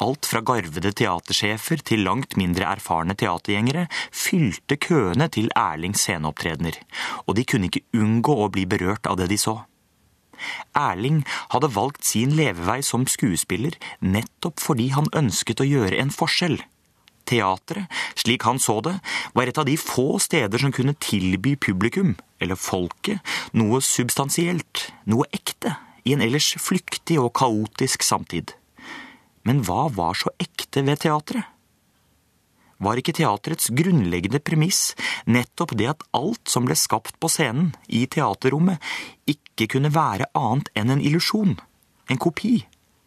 Alt 0.03 0.27
fra 0.27 0.41
garvede 0.43 0.91
teatersjefer 0.91 1.83
til 1.87 2.03
langt 2.07 2.35
mindre 2.39 2.67
erfarne 2.67 3.15
teatergjengere 3.15 3.85
fylte 4.11 4.75
køene 4.75 5.29
til 5.31 5.47
Erlings 5.55 6.03
sceneopptredener, 6.03 6.79
og 7.27 7.37
de 7.37 7.45
kunne 7.47 7.69
ikke 7.69 7.85
unngå 7.95 8.35
å 8.43 8.49
bli 8.51 8.65
berørt 8.67 9.07
av 9.07 9.21
det 9.21 9.29
de 9.31 9.39
så. 9.39 9.61
Erling 10.75 11.21
hadde 11.53 11.71
valgt 11.75 12.03
sin 12.09 12.33
levevei 12.35 12.81
som 12.83 13.05
skuespiller 13.07 13.77
nettopp 14.01 14.59
fordi 14.59 14.89
han 14.97 15.07
ønsket 15.15 15.63
å 15.63 15.69
gjøre 15.69 16.01
en 16.03 16.11
forskjell. 16.11 16.59
Teatret, 17.33 17.89
slik 18.19 18.45
han 18.45 18.59
så 18.61 18.77
det, 18.85 18.93
var 19.33 19.49
et 19.49 19.57
av 19.57 19.65
de 19.65 19.73
få 19.79 20.19
steder 20.21 20.61
som 20.61 20.73
kunne 20.75 20.93
tilby 21.01 21.55
publikum, 21.57 22.13
eller 22.37 22.59
folket, 22.59 23.23
noe 23.57 23.81
substansielt, 23.81 24.89
noe 25.09 25.25
ekte, 25.33 25.73
i 26.05 26.13
en 26.13 26.21
ellers 26.21 26.51
flyktig 26.61 27.17
og 27.21 27.31
kaotisk 27.39 28.05
samtid. 28.05 28.53
Men 29.47 29.63
hva 29.65 29.87
var 29.91 30.13
så 30.19 30.29
ekte 30.41 30.83
ved 30.85 31.01
teatret? 31.03 31.49
Var 32.83 32.99
ikke 32.99 33.15
teatrets 33.15 33.69
grunnleggende 33.71 34.41
premiss 34.43 34.91
nettopp 35.29 35.71
det 35.79 35.87
at 35.93 36.05
alt 36.17 36.51
som 36.51 36.67
ble 36.67 36.75
skapt 36.77 37.15
på 37.21 37.31
scenen, 37.31 37.71
i 37.87 38.03
teaterrommet, 38.11 38.81
ikke 39.29 39.69
kunne 39.75 39.93
være 39.95 40.27
annet 40.37 40.69
enn 40.77 40.91
en 40.91 41.03
illusjon, 41.03 41.55
en 42.11 42.19
kopi, 42.21 42.57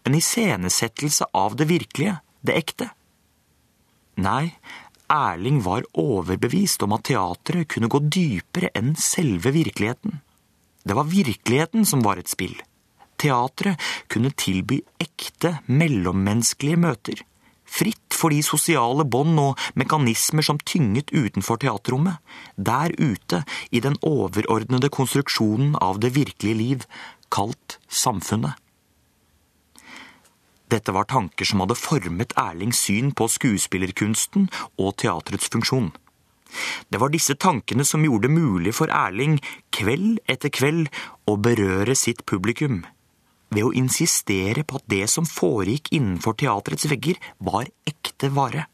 en 0.09 0.17
iscenesettelse 0.17 1.29
av 1.37 1.59
det 1.61 1.69
virkelige, 1.69 2.19
det 2.47 2.57
ekte? 2.57 2.91
Nei, 4.17 4.55
Erling 5.13 5.61
var 5.63 5.85
overbevist 5.93 6.83
om 6.83 6.95
at 6.97 7.05
teatret 7.11 7.69
kunne 7.71 7.91
gå 7.93 8.01
dypere 8.09 8.73
enn 8.75 8.95
selve 8.99 9.53
virkeligheten. 9.55 10.21
Det 10.87 10.97
var 10.97 11.11
virkeligheten 11.11 11.87
som 11.87 12.03
var 12.03 12.19
et 12.19 12.31
spill. 12.31 12.57
Teatret 13.21 13.81
kunne 14.13 14.33
tilby 14.37 14.81
ekte 15.03 15.59
mellommenneskelige 15.67 16.81
møter. 16.81 17.23
Fritt 17.67 18.15
for 18.15 18.33
de 18.33 18.43
sosiale 18.47 19.05
bånd 19.05 19.39
og 19.43 19.63
mekanismer 19.79 20.45
som 20.47 20.61
tynget 20.63 21.11
utenfor 21.13 21.59
teaterrommet. 21.61 22.21
Der 22.57 22.95
ute, 22.99 23.43
i 23.71 23.83
den 23.83 23.99
overordnede 24.03 24.89
konstruksjonen 24.89 25.75
av 25.83 26.01
det 26.01 26.15
virkelige 26.17 26.61
liv, 26.61 26.87
kalt 27.29 27.81
samfunnet. 27.89 28.55
Dette 30.73 30.95
var 30.95 31.07
tanker 31.07 31.47
som 31.47 31.63
hadde 31.63 31.79
formet 31.79 32.35
Erlings 32.41 32.81
syn 32.89 33.13
på 33.15 33.29
skuespillerkunsten 33.31 34.49
og 34.83 34.97
teatrets 35.03 35.51
funksjon. 35.53 35.93
Det 36.89 37.01
var 37.03 37.13
disse 37.13 37.37
tankene 37.39 37.85
som 37.87 38.05
gjorde 38.07 38.29
det 38.29 38.35
mulig 38.37 38.75
for 38.77 38.91
Erling 38.93 39.39
kveld 39.75 40.21
etter 40.31 40.53
kveld 40.55 40.91
å 41.29 41.37
berøre 41.43 41.97
sitt 41.99 42.25
publikum, 42.27 42.85
ved 43.51 43.67
å 43.67 43.75
insistere 43.77 44.65
på 44.67 44.81
at 44.81 44.87
det 44.91 45.05
som 45.11 45.27
foregikk 45.29 45.93
innenfor 45.95 46.39
teatrets 46.39 46.89
vegger, 46.91 47.19
var 47.39 47.69
ekte 47.87 48.31
vare. 48.35 48.67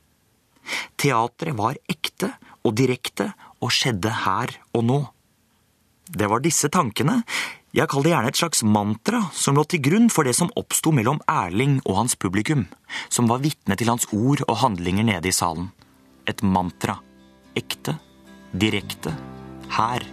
Teatret 1.00 1.56
var 1.58 1.80
ekte 1.90 2.32
og 2.62 2.76
direkte 2.78 3.32
og 3.60 3.72
skjedde 3.74 4.12
her 4.24 4.54
og 4.72 4.86
nå. 4.86 5.00
Det 6.12 6.28
var 6.28 6.42
disse 6.44 6.70
tankene, 6.72 7.22
jeg 7.72 7.88
kaller 7.88 8.04
det 8.04 8.12
gjerne 8.12 8.30
et 8.32 8.38
slags 8.38 8.62
mantra 8.68 9.18
som 9.32 9.56
lå 9.56 9.62
til 9.64 9.80
grunn 9.80 10.10
for 10.12 10.28
det 10.28 10.34
som 10.36 10.50
oppsto 10.60 10.92
mellom 10.92 11.22
Erling 11.30 11.78
og 11.86 12.02
hans 12.02 12.14
publikum, 12.20 12.66
som 13.08 13.30
var 13.30 13.40
vitne 13.40 13.78
til 13.80 13.88
hans 13.88 14.04
ord 14.12 14.42
og 14.44 14.58
handlinger 14.60 15.06
nede 15.08 15.30
i 15.30 15.32
salen. 15.32 15.70
Et 16.28 16.42
mantra. 16.44 16.98
Ekte. 17.56 17.96
Direkte. 18.52 19.14
Her. 19.72 20.04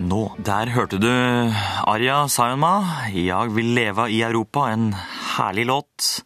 Nå. 0.00 0.22
Der 0.40 0.72
hørte 0.72 0.98
du 0.98 1.10
Arja 1.12 2.24
Sayonma, 2.28 3.12
'Jeg 3.12 3.54
vil 3.54 3.74
leve 3.76 4.08
i 4.10 4.22
Europa', 4.24 4.72
en 4.72 4.96
herlig 5.36 5.66
låt. 5.66 6.24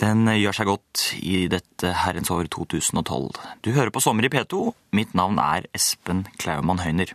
Den 0.00 0.26
gjør 0.26 0.52
seg 0.52 0.66
godt 0.66 1.12
i 1.20 1.46
dette 1.48 1.92
herrens 1.92 2.30
år 2.30 2.48
2012. 2.48 3.36
Du 3.62 3.72
hører 3.72 3.90
på 3.90 4.00
Sommer 4.00 4.24
i 4.24 4.32
P2. 4.32 4.72
Mitt 4.92 5.14
navn 5.14 5.38
er 5.38 5.68
Espen 5.74 6.26
Klaumann 6.38 6.80
Høyner. 6.80 7.12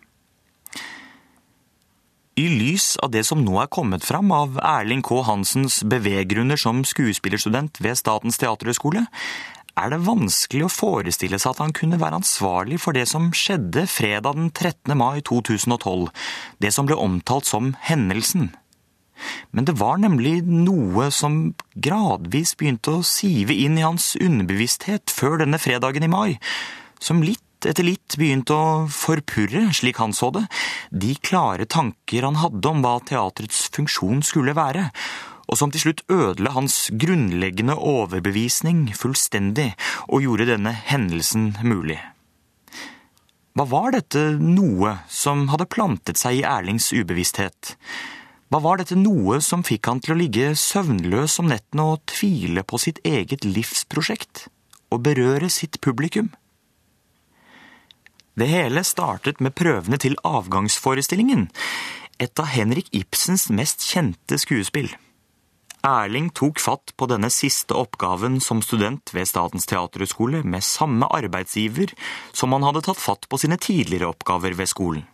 I 2.40 2.48
lys 2.48 2.96
av 3.04 3.12
det 3.12 3.26
som 3.28 3.42
nå 3.44 3.58
er 3.60 3.68
kommet 3.68 4.06
fram 4.08 4.30
av 4.32 4.56
Erling 4.64 5.02
K. 5.04 5.18
Hansens 5.28 5.82
beveggrunner 5.84 6.60
som 6.60 6.80
skuespillerstudent 6.88 7.82
ved 7.84 8.00
Statens 8.00 8.40
teaterhøgskole, 8.40 9.04
er 9.76 9.92
det 9.92 10.00
vanskelig 10.06 10.64
å 10.68 10.72
forestille 10.72 11.40
seg 11.40 11.54
at 11.54 11.62
han 11.64 11.76
kunne 11.76 12.00
være 12.00 12.22
ansvarlig 12.22 12.80
for 12.84 12.96
det 12.96 13.04
som 13.12 13.30
skjedde 13.36 13.84
fredag 13.92 14.40
den 14.40 14.50
13. 14.52 14.96
mai 14.96 15.20
2012, 15.28 16.08
det 16.64 16.72
som 16.72 16.88
ble 16.88 16.96
omtalt 17.00 17.52
som 17.52 17.74
hendelsen. 17.84 18.54
Men 19.52 19.68
det 19.68 19.76
var 19.84 20.00
nemlig 20.02 20.40
noe 20.48 21.10
som 21.14 21.54
gradvis 21.76 22.56
begynte 22.58 22.96
å 22.96 23.06
sive 23.06 23.54
inn 23.54 23.76
i 23.78 23.86
hans 23.86 24.14
underbevissthet 24.16 25.12
før 25.12 25.44
denne 25.44 25.60
fredagen 25.62 26.08
i 26.08 26.12
mai, 26.12 26.40
som 27.04 27.24
litt 27.26 27.44
etter 27.70 27.86
litt 27.86 28.16
begynte 28.20 28.56
å 28.56 28.86
forpurre, 28.92 29.68
slik 29.76 30.00
han 30.02 30.16
så 30.16 30.32
det, 30.36 30.46
de 30.90 31.16
klare 31.22 31.68
tanker 31.70 32.28
han 32.28 32.40
hadde 32.42 32.72
om 32.72 32.82
hva 32.84 32.98
teatrets 33.06 33.68
funksjon 33.76 34.24
skulle 34.26 34.56
være, 34.58 34.90
og 35.52 35.60
som 35.60 35.74
til 35.74 35.84
slutt 35.84 36.06
ødela 36.12 36.54
hans 36.56 36.88
grunnleggende 36.96 37.76
overbevisning 37.76 38.86
fullstendig 38.96 39.74
og 40.08 40.24
gjorde 40.24 40.48
denne 40.54 40.72
hendelsen 40.72 41.52
mulig. 41.66 42.00
Hva 43.52 43.66
var 43.68 43.92
dette 43.92 44.30
noe 44.40 44.96
som 45.12 45.50
hadde 45.52 45.68
plantet 45.68 46.20
seg 46.22 46.40
i 46.40 46.46
Erlings 46.48 46.94
ubevissthet? 46.96 47.76
Hva 48.52 48.62
var 48.64 48.80
dette 48.80 48.96
noe 49.00 49.42
som 49.44 49.64
fikk 49.64 49.90
han 49.92 50.00
til 50.04 50.16
å 50.16 50.20
ligge 50.20 50.54
søvnløs 50.60 51.38
om 51.44 51.52
nettene 51.52 51.90
og 51.94 52.06
tvile 52.12 52.64
på 52.68 52.80
sitt 52.80 53.04
eget 53.08 53.44
livsprosjekt? 53.48 54.48
Og 54.92 55.04
berøre 55.04 55.48
sitt 55.52 55.80
publikum? 55.84 56.32
Det 58.40 58.48
hele 58.48 58.84
startet 58.88 59.42
med 59.44 59.56
prøvene 59.60 59.98
til 60.00 60.16
avgangsforestillingen, 60.24 61.50
et 62.22 62.40
av 62.40 62.48
Henrik 62.54 62.88
Ibsens 62.96 63.50
mest 63.52 63.84
kjente 63.84 64.38
skuespill. 64.40 64.92
Erling 65.84 66.30
tok 66.38 66.62
fatt 66.62 66.94
på 66.96 67.08
denne 67.10 67.32
siste 67.34 67.76
oppgaven 67.76 68.38
som 68.40 68.62
student 68.62 69.12
ved 69.16 69.28
Statens 69.28 69.66
teaterhøgskole 69.68 70.44
med 70.46 70.64
samme 70.64 71.10
arbeidsgiver 71.10 71.92
som 72.32 72.54
han 72.54 72.68
hadde 72.68 72.86
tatt 72.86 73.02
fatt 73.02 73.26
på 73.28 73.42
sine 73.42 73.58
tidligere 73.58 74.12
oppgaver 74.14 74.56
ved 74.60 74.70
skolen. 74.70 75.08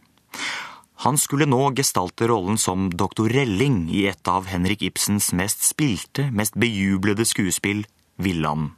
Han 1.08 1.18
skulle 1.22 1.48
nå 1.48 1.72
gestalte 1.78 2.28
rollen 2.28 2.58
som 2.60 2.90
doktor 2.92 3.32
Relling 3.32 3.86
i 3.94 4.08
et 4.12 4.28
av 4.28 4.50
Henrik 4.52 4.84
Ibsens 4.84 5.32
mest 5.32 5.64
spilte, 5.64 6.28
mest 6.34 6.58
bejublede 6.60 7.26
skuespill, 7.26 7.86
Villanden 8.18 8.74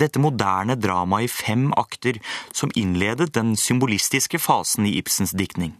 dette 0.00 0.22
moderne 0.22 0.76
dramaet 0.80 1.28
i 1.28 1.32
fem 1.32 1.68
akter 1.78 2.18
som 2.52 2.72
innledet 2.78 3.32
den 3.36 3.54
symbolistiske 3.58 4.40
fasen 4.42 4.88
i 4.88 4.96
Ibsens 5.00 5.36
diktning. 5.36 5.76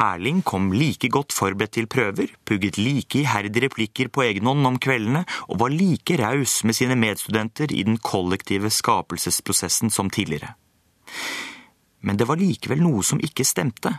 Erling 0.00 0.40
kom 0.42 0.70
like 0.72 1.10
godt 1.12 1.34
forberedt 1.36 1.74
til 1.76 1.88
prøver, 1.90 2.30
pugget 2.48 2.78
like 2.80 3.20
iherdige 3.20 3.66
replikker 3.66 4.08
på 4.08 4.24
egen 4.24 4.48
hånd 4.48 4.66
om 4.66 4.78
kveldene 4.80 5.26
og 5.48 5.60
var 5.60 5.74
like 5.74 6.16
raus 6.16 6.62
med 6.64 6.78
sine 6.78 6.96
medstudenter 6.96 7.72
i 7.72 7.84
den 7.84 7.98
kollektive 8.00 8.72
skapelsesprosessen 8.72 9.92
som 9.92 10.08
tidligere. 10.08 10.54
Men 12.00 12.16
det 12.16 12.28
var 12.30 12.40
likevel 12.40 12.80
noe 12.80 13.04
som 13.04 13.20
ikke 13.20 13.44
stemte. 13.44 13.92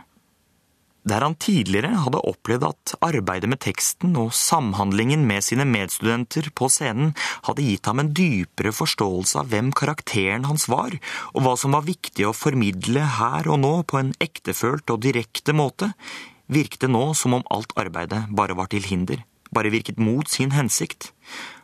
Der 1.02 1.24
han 1.24 1.34
tidligere 1.34 1.96
hadde 2.04 2.20
opplevd 2.30 2.64
at 2.68 2.92
arbeidet 3.02 3.48
med 3.50 3.58
teksten 3.64 4.14
og 4.20 4.30
samhandlingen 4.38 5.24
med 5.26 5.42
sine 5.42 5.66
medstudenter 5.66 6.46
på 6.54 6.68
scenen 6.70 7.10
hadde 7.48 7.64
gitt 7.66 7.90
ham 7.90 8.02
en 8.02 8.12
dypere 8.14 8.70
forståelse 8.76 9.40
av 9.40 9.50
hvem 9.50 9.72
karakteren 9.74 10.46
hans 10.46 10.68
var, 10.70 10.94
og 11.34 11.42
hva 11.42 11.56
som 11.58 11.74
var 11.74 11.88
viktig 11.88 12.28
å 12.28 12.36
formidle 12.36 13.02
her 13.18 13.50
og 13.50 13.58
nå 13.64 13.74
på 13.90 13.98
en 13.98 14.14
ektefølt 14.22 14.94
og 14.94 15.02
direkte 15.02 15.56
måte, 15.58 15.90
virket 16.46 16.86
det 16.86 16.92
nå 16.94 17.08
som 17.18 17.34
om 17.34 17.46
alt 17.50 17.74
arbeidet 17.80 18.28
bare 18.30 18.54
var 18.54 18.70
til 18.70 18.86
hinder, 18.86 19.24
bare 19.50 19.74
virket 19.74 19.98
mot 19.98 20.30
sin 20.30 20.54
hensikt. 20.54 21.10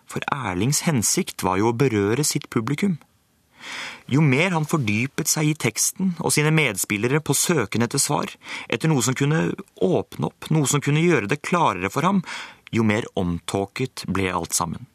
For 0.08 0.24
Erlings 0.34 0.82
hensikt 0.88 1.44
var 1.46 1.60
jo 1.60 1.70
å 1.70 1.78
berøre 1.78 2.24
sitt 2.26 2.50
publikum. 2.50 2.98
Jo 4.08 4.22
mer 4.24 4.54
han 4.54 4.68
fordypet 4.68 5.30
seg 5.30 5.50
i 5.50 5.56
teksten 5.58 6.14
og 6.18 6.32
sine 6.34 6.52
medspillere 6.54 7.20
på 7.24 7.36
søken 7.36 7.84
etter 7.84 8.02
svar, 8.02 8.32
etter 8.68 8.90
noe 8.90 9.04
som 9.04 9.16
kunne 9.18 9.50
åpne 9.84 10.30
opp, 10.30 10.48
noe 10.54 10.68
som 10.70 10.82
kunne 10.84 11.04
gjøre 11.04 11.30
det 11.30 11.42
klarere 11.44 11.90
for 11.92 12.06
ham, 12.06 12.22
jo 12.72 12.84
mer 12.84 13.08
omtåket 13.18 14.04
ble 14.08 14.30
alt 14.32 14.56
sammen. 14.56 14.88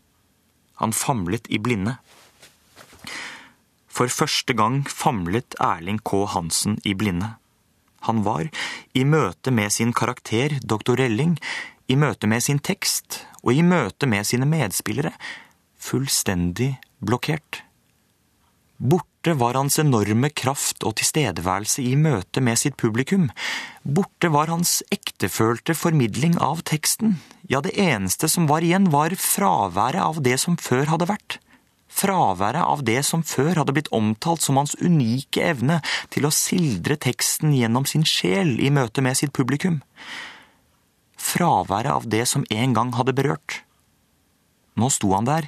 Han 0.81 0.93
famlet 0.93 1.47
i 1.53 1.59
blinde. 1.61 1.97
For 3.93 4.09
første 4.09 4.55
gang 4.57 4.81
famlet 4.89 5.55
Erling 5.61 5.99
K. 6.01 6.25
Hansen 6.33 6.79
i 6.83 6.95
blinde. 6.97 7.35
Han 8.03 8.23
var, 8.25 8.49
i 8.93 9.05
møte 9.07 9.51
med 9.53 9.71
sin 9.71 9.93
karakter, 9.95 10.57
doktor 10.59 10.97
Relling, 10.99 11.37
i 11.87 11.95
møte 11.95 12.27
med 12.27 12.43
sin 12.43 12.59
tekst 12.59 13.21
og 13.43 13.53
i 13.53 13.63
møte 13.63 14.07
med 14.09 14.27
sine 14.27 14.47
medspillere, 14.49 15.13
fullstendig 15.79 16.73
blokkert. 17.03 17.61
Borte 18.83 19.31
var 19.39 19.55
hans 19.55 19.77
enorme 19.79 20.27
kraft 20.35 20.83
og 20.83 20.97
tilstedeværelse 20.99 21.85
i 21.87 21.93
møte 21.95 22.41
med 22.43 22.59
sitt 22.59 22.75
publikum. 22.75 23.29
Borte 23.87 24.27
var 24.33 24.51
hans 24.51 24.81
ektefølte 24.91 25.71
formidling 25.71 26.35
av 26.43 26.65
teksten. 26.67 27.15
Ja, 27.47 27.61
det 27.63 27.77
eneste 27.79 28.27
som 28.27 28.49
var 28.51 28.65
igjen, 28.65 28.89
var 28.91 29.15
fraværet 29.15 30.03
av 30.03 30.19
det 30.25 30.35
som 30.43 30.59
før 30.59 30.91
hadde 30.91 31.07
vært. 31.13 31.39
Fraværet 31.87 32.59
av 32.59 32.83
det 32.83 32.99
som 33.07 33.23
før 33.23 33.61
hadde 33.61 33.77
blitt 33.77 33.91
omtalt 33.95 34.43
som 34.43 34.59
hans 34.59 34.75
unike 34.81 35.39
evne 35.53 35.79
til 36.11 36.27
å 36.27 36.33
sildre 36.35 36.99
teksten 36.99 37.55
gjennom 37.55 37.87
sin 37.87 38.03
sjel 38.03 38.57
i 38.59 38.73
møte 38.73 38.99
med 39.05 39.15
sitt 39.15 39.31
publikum. 39.31 39.79
Fraværet 41.15 41.93
av 41.93 42.11
det 42.11 42.25
som 42.27 42.43
en 42.51 42.75
gang 42.75 42.91
hadde 42.99 43.15
berørt. 43.15 43.61
Nå 44.75 44.91
sto 44.91 45.15
han 45.15 45.29
der, 45.29 45.47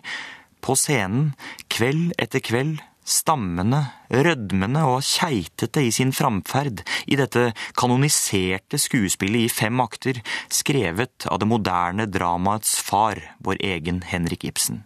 på 0.64 0.78
scenen, 0.80 1.34
kveld 1.68 2.14
etter 2.22 2.40
kveld, 2.40 2.80
stammende, 3.06 3.82
rødmende 4.10 4.82
og 4.90 5.04
keitete 5.06 5.84
i 5.86 5.92
sin 5.94 6.12
framferd 6.16 6.82
i 7.06 7.18
dette 7.20 7.52
kanoniserte 7.78 8.80
skuespillet 8.82 9.46
i 9.46 9.52
fem 9.54 9.80
akter, 9.84 10.20
skrevet 10.50 11.28
av 11.30 11.40
det 11.42 11.50
moderne 11.50 12.10
dramaets 12.10 12.80
far, 12.82 13.22
vår 13.46 13.62
egen 13.62 14.02
Henrik 14.10 14.48
Ibsen. 14.50 14.84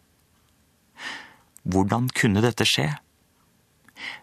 Hvordan 1.64 2.10
kunne 2.16 2.44
dette 2.44 2.68
skje? 2.68 2.92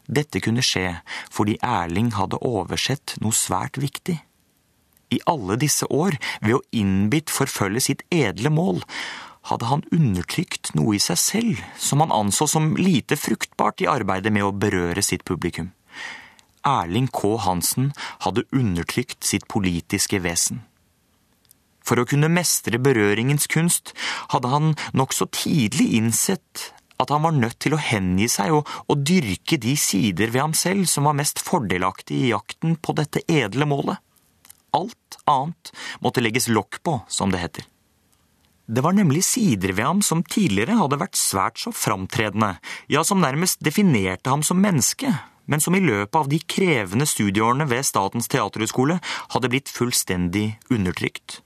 Dette 0.08 0.40
kunne 0.44 0.64
skje 0.64 0.98
fordi 1.32 1.58
Erling 1.64 2.14
hadde 2.16 2.40
oversett 2.44 3.16
noe 3.20 3.36
svært 3.36 3.80
viktig. 3.80 4.20
I 5.12 5.20
alle 5.30 5.54
disse 5.60 5.86
år, 5.92 6.16
ved 6.42 6.58
å 6.58 6.64
innbitt 6.74 7.30
forfølge 7.30 7.84
sitt 7.84 8.02
edle 8.10 8.50
mål, 8.50 8.80
hadde 9.50 9.70
han 9.70 9.84
undertrykt 9.94 10.72
noe 10.78 10.96
i 10.96 11.02
seg 11.02 11.18
selv 11.20 11.64
som 11.78 12.02
han 12.02 12.14
anså 12.14 12.48
som 12.50 12.74
lite 12.78 13.18
fruktbart 13.20 13.82
i 13.84 13.90
arbeidet 13.90 14.32
med 14.34 14.46
å 14.46 14.54
berøre 14.54 15.04
sitt 15.04 15.24
publikum. 15.28 15.72
Erling 16.66 17.06
K. 17.14 17.36
Hansen 17.44 17.92
hadde 18.24 18.46
undertrykt 18.50 19.22
sitt 19.24 19.46
politiske 19.48 20.18
vesen. 20.24 20.64
For 21.86 22.02
å 22.02 22.06
kunne 22.08 22.32
mestre 22.32 22.80
berøringens 22.82 23.46
kunst 23.46 23.92
hadde 24.32 24.50
han 24.50 24.74
nokså 24.98 25.28
tidlig 25.30 25.92
innsett 26.00 26.72
at 26.98 27.12
han 27.12 27.22
var 27.22 27.36
nødt 27.36 27.60
til 27.62 27.76
å 27.76 27.82
hengi 27.82 28.26
seg 28.32 28.56
og, 28.56 28.66
og 28.90 29.04
dyrke 29.06 29.60
de 29.62 29.76
sider 29.78 30.32
ved 30.32 30.42
ham 30.42 30.56
selv 30.56 30.88
som 30.90 31.06
var 31.06 31.18
mest 31.18 31.42
fordelaktige 31.44 32.26
i 32.26 32.32
jakten 32.32 32.74
på 32.80 32.96
dette 32.98 33.22
edle 33.30 33.68
målet. 33.68 34.02
Alt 34.74 35.20
annet 35.30 35.72
måtte 36.02 36.24
legges 36.24 36.50
lokk 36.52 36.80
på, 36.84 36.98
som 37.08 37.30
det 37.30 37.44
heter. 37.44 37.68
Det 38.66 38.82
var 38.82 38.96
nemlig 38.98 39.22
sider 39.24 39.70
ved 39.76 39.84
ham 39.86 40.02
som 40.02 40.24
tidligere 40.26 40.74
hadde 40.80 40.98
vært 40.98 41.18
svært 41.18 41.60
så 41.62 41.70
framtredende, 41.70 42.56
ja, 42.90 43.04
som 43.06 43.22
nærmest 43.22 43.62
definerte 43.62 44.32
ham 44.32 44.42
som 44.42 44.58
menneske, 44.58 45.12
men 45.46 45.62
som 45.62 45.76
i 45.78 45.82
løpet 45.82 46.18
av 46.18 46.30
de 46.30 46.40
krevende 46.50 47.06
studieårene 47.06 47.68
ved 47.70 47.86
Statens 47.86 48.26
teaterhøgskole 48.32 48.98
hadde 49.34 49.50
blitt 49.52 49.70
fullstendig 49.70 50.56
undertrykt. 50.66 51.40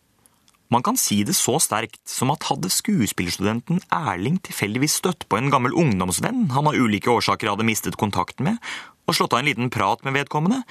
Man 0.72 0.84
kan 0.86 0.96
si 0.96 1.18
det 1.26 1.34
så 1.36 1.58
sterkt 1.60 2.00
som 2.08 2.30
at 2.32 2.46
hadde 2.48 2.70
skuespillerstudenten 2.72 3.82
Erling 3.92 4.38
tilfeldigvis 4.46 5.00
støtt 5.02 5.26
på 5.28 5.36
en 5.36 5.50
gammel 5.52 5.74
ungdomsvenn 5.76 6.46
han 6.54 6.70
av 6.70 6.78
ulike 6.78 7.10
årsaker 7.10 7.50
hadde 7.52 7.66
mistet 7.66 8.00
kontakten 8.00 8.46
med, 8.48 8.60
og 9.04 9.18
slått 9.18 9.34
av 9.34 9.42
en 9.42 9.50
liten 9.50 9.72
prat 9.74 10.06
med 10.06 10.14
vedkommende, 10.16 10.62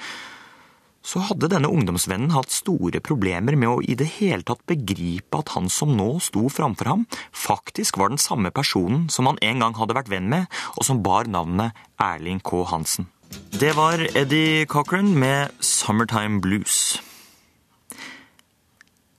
så 1.00 1.22
hadde 1.24 1.48
denne 1.48 1.70
ungdomsvennen 1.72 2.34
hatt 2.34 2.52
store 2.52 3.00
problemer 3.04 3.56
med 3.56 3.70
å 3.70 3.78
i 3.80 3.96
det 3.98 4.08
hele 4.18 4.44
tatt 4.46 4.62
begripe 4.68 5.40
at 5.40 5.54
han 5.56 5.70
som 5.72 5.94
nå 5.96 6.18
sto 6.24 6.46
framfor 6.52 6.90
ham, 6.92 7.06
faktisk 7.32 7.98
var 8.00 8.12
den 8.12 8.20
samme 8.20 8.52
personen 8.52 9.08
som 9.12 9.30
han 9.30 9.40
en 9.44 9.64
gang 9.64 9.78
hadde 9.80 9.96
vært 9.96 10.12
venn 10.12 10.28
med, 10.32 10.50
og 10.76 10.86
som 10.86 11.02
bar 11.04 11.30
navnet 11.30 11.76
Erling 12.00 12.42
K. 12.44 12.64
Hansen. 12.68 13.08
Det 13.50 13.72
var 13.76 14.02
Eddie 14.14 14.66
Cochran 14.66 15.14
med 15.18 15.50
'Summertime 15.60 16.40
Blues'. 16.40 17.00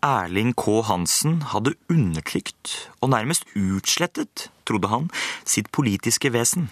Erling 0.03 0.53
K. 0.53 0.81
Hansen 0.81 1.41
hadde 1.53 1.75
undertrykt 1.89 2.89
og 3.01 3.09
nærmest 3.09 3.45
utslettet, 3.55 4.49
trodde 4.65 4.89
han, 4.89 5.09
sitt 5.45 5.71
politiske 5.71 6.33
vesen. 6.33 6.69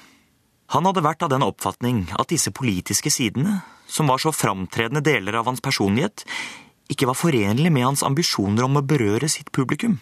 Han 0.73 0.85
hadde 0.85 1.03
vært 1.05 1.23
av 1.25 1.29
den 1.29 1.45
oppfatning 1.45 2.07
at 2.19 2.29
disse 2.29 2.51
politiske 2.51 3.09
sidene, 3.13 3.61
som 3.89 4.09
var 4.09 4.21
så 4.21 4.31
framtredende 4.35 5.01
deler 5.03 5.39
av 5.39 5.49
hans 5.49 5.63
personlighet, 5.65 6.23
ikke 6.89 7.09
var 7.09 7.17
forenlig 7.17 7.71
med 7.73 7.85
hans 7.87 8.05
ambisjoner 8.05 8.65
om 8.65 8.79
å 8.79 8.85
berøre 8.85 9.29
sitt 9.29 9.51
publikum. 9.55 9.99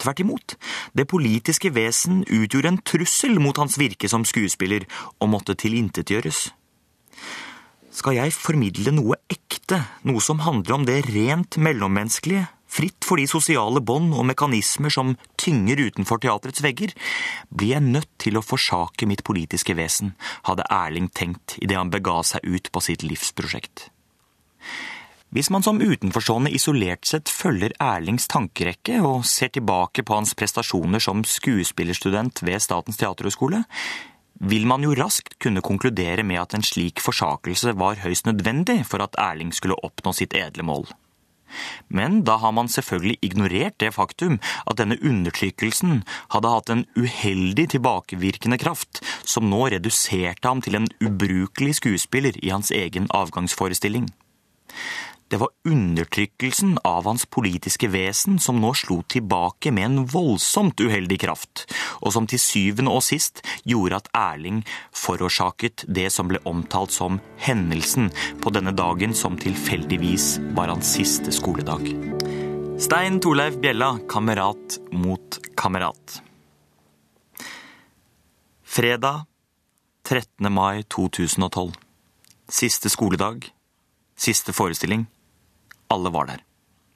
Tvert 0.00 0.20
imot, 0.24 0.56
det 0.92 1.06
politiske 1.08 1.70
vesen 1.72 2.24
utgjorde 2.26 2.72
en 2.72 2.82
trussel 2.82 3.38
mot 3.40 3.56
hans 3.60 3.78
virke 3.78 4.10
som 4.10 4.24
skuespiller 4.26 4.88
og 5.20 5.30
måtte 5.32 5.56
tilintetgjøres. 5.60 6.48
Skal 7.94 8.16
jeg 8.18 8.34
formidle 8.34 8.90
noe 8.96 9.20
ekte, 9.30 9.84
noe 10.02 10.22
som 10.24 10.42
handler 10.42 10.80
om 10.80 10.86
det 10.88 11.04
rent 11.12 11.60
mellommenneskelige, 11.62 12.48
fritt 12.74 13.06
for 13.06 13.20
de 13.20 13.26
sosiale 13.30 13.82
bånd 13.84 14.14
og 14.16 14.26
mekanismer 14.32 14.92
som 14.92 15.14
tynger 15.40 15.80
utenfor 15.86 16.22
teatrets 16.24 16.62
vegger, 16.64 16.94
blir 17.50 17.76
jeg 17.76 17.86
nødt 17.86 18.10
til 18.22 18.38
å 18.38 18.44
forsake 18.44 19.08
mitt 19.10 19.24
politiske 19.26 19.76
vesen, 19.78 20.14
hadde 20.48 20.66
Erling 20.72 21.10
tenkt 21.14 21.58
idet 21.62 21.78
han 21.78 21.92
bega 21.94 22.20
seg 22.26 22.44
ut 22.44 22.72
på 22.74 22.82
sitt 22.84 23.06
livsprosjekt. 23.06 23.88
Hvis 25.34 25.50
man 25.50 25.64
som 25.66 25.80
utenforstående 25.82 26.52
isolert 26.54 27.08
sett 27.10 27.30
følger 27.32 27.72
Erlings 27.82 28.28
tankerekke 28.30 29.00
og 29.02 29.24
ser 29.26 29.50
tilbake 29.56 30.04
på 30.06 30.14
hans 30.14 30.30
prestasjoner 30.38 31.02
som 31.02 31.24
skuespillerstudent 31.26 32.44
ved 32.46 32.62
Statens 32.62 33.00
teaterhøgskole, 33.00 33.64
vil 34.38 34.66
man 34.70 34.86
jo 34.86 34.94
raskt 34.94 35.34
kunne 35.42 35.62
konkludere 35.62 36.22
med 36.26 36.38
at 36.38 36.54
en 36.54 36.62
slik 36.66 37.02
forsakelse 37.02 37.74
var 37.78 37.98
høyst 38.04 38.30
nødvendig 38.30 38.84
for 38.86 39.02
at 39.02 39.18
Erling 39.18 39.50
skulle 39.54 39.78
oppnå 39.82 40.14
sitt 40.14 40.38
edle 40.38 40.66
mål. 40.66 40.86
Men 41.88 42.22
da 42.26 42.38
har 42.42 42.54
man 42.56 42.70
selvfølgelig 42.72 43.18
ignorert 43.22 43.78
det 43.82 43.92
faktum 43.94 44.38
at 44.66 44.78
denne 44.80 44.98
undertrykkelsen 44.98 46.02
hadde 46.34 46.52
hatt 46.54 46.72
en 46.72 46.84
uheldig 46.98 47.68
tilbakevirkende 47.76 48.58
kraft, 48.62 49.02
som 49.22 49.48
nå 49.50 49.68
reduserte 49.74 50.48
ham 50.48 50.64
til 50.64 50.80
en 50.80 50.90
ubrukelig 51.04 51.78
skuespiller 51.80 52.36
i 52.42 52.52
hans 52.54 52.72
egen 52.74 53.10
avgangsforestilling. 53.14 54.10
Det 55.34 55.38
var 55.38 55.48
undertrykkelsen 55.64 56.78
av 56.84 57.04
hans 57.04 57.26
politiske 57.26 57.88
vesen 57.90 58.36
som 58.38 58.60
nå 58.62 58.68
slo 58.78 59.00
tilbake 59.10 59.72
med 59.74 59.84
en 59.84 60.04
voldsomt 60.06 60.78
uheldig 60.78 61.16
kraft, 61.24 61.64
og 62.06 62.12
som 62.14 62.28
til 62.30 62.38
syvende 62.38 62.92
og 62.94 63.02
sist 63.02 63.40
gjorde 63.66 63.98
at 63.98 64.10
Erling 64.14 64.60
forårsaket 64.94 65.82
det 65.90 66.04
som 66.14 66.30
ble 66.30 66.38
omtalt 66.46 66.94
som 66.94 67.18
hendelsen 67.42 68.12
på 68.44 68.52
denne 68.54 68.70
dagen 68.78 69.10
som 69.10 69.34
tilfeldigvis 69.34 70.28
var 70.54 70.70
hans 70.70 70.92
siste 71.00 71.34
skoledag. 71.34 71.82
Stein 72.78 73.18
Torleif 73.18 73.56
Bjella, 73.64 73.96
kamerat 74.06 74.78
mot 74.92 75.40
kamerat. 75.58 76.20
Fredag 78.62 79.26
13. 80.06 80.46
mai 80.46 80.84
2012. 80.86 81.74
Siste 82.46 82.94
skoledag. 82.94 83.50
Siste 84.14 84.54
forestilling. 84.54 85.08
Alle 85.94 86.10
var 86.10 86.30
der. 86.30 86.44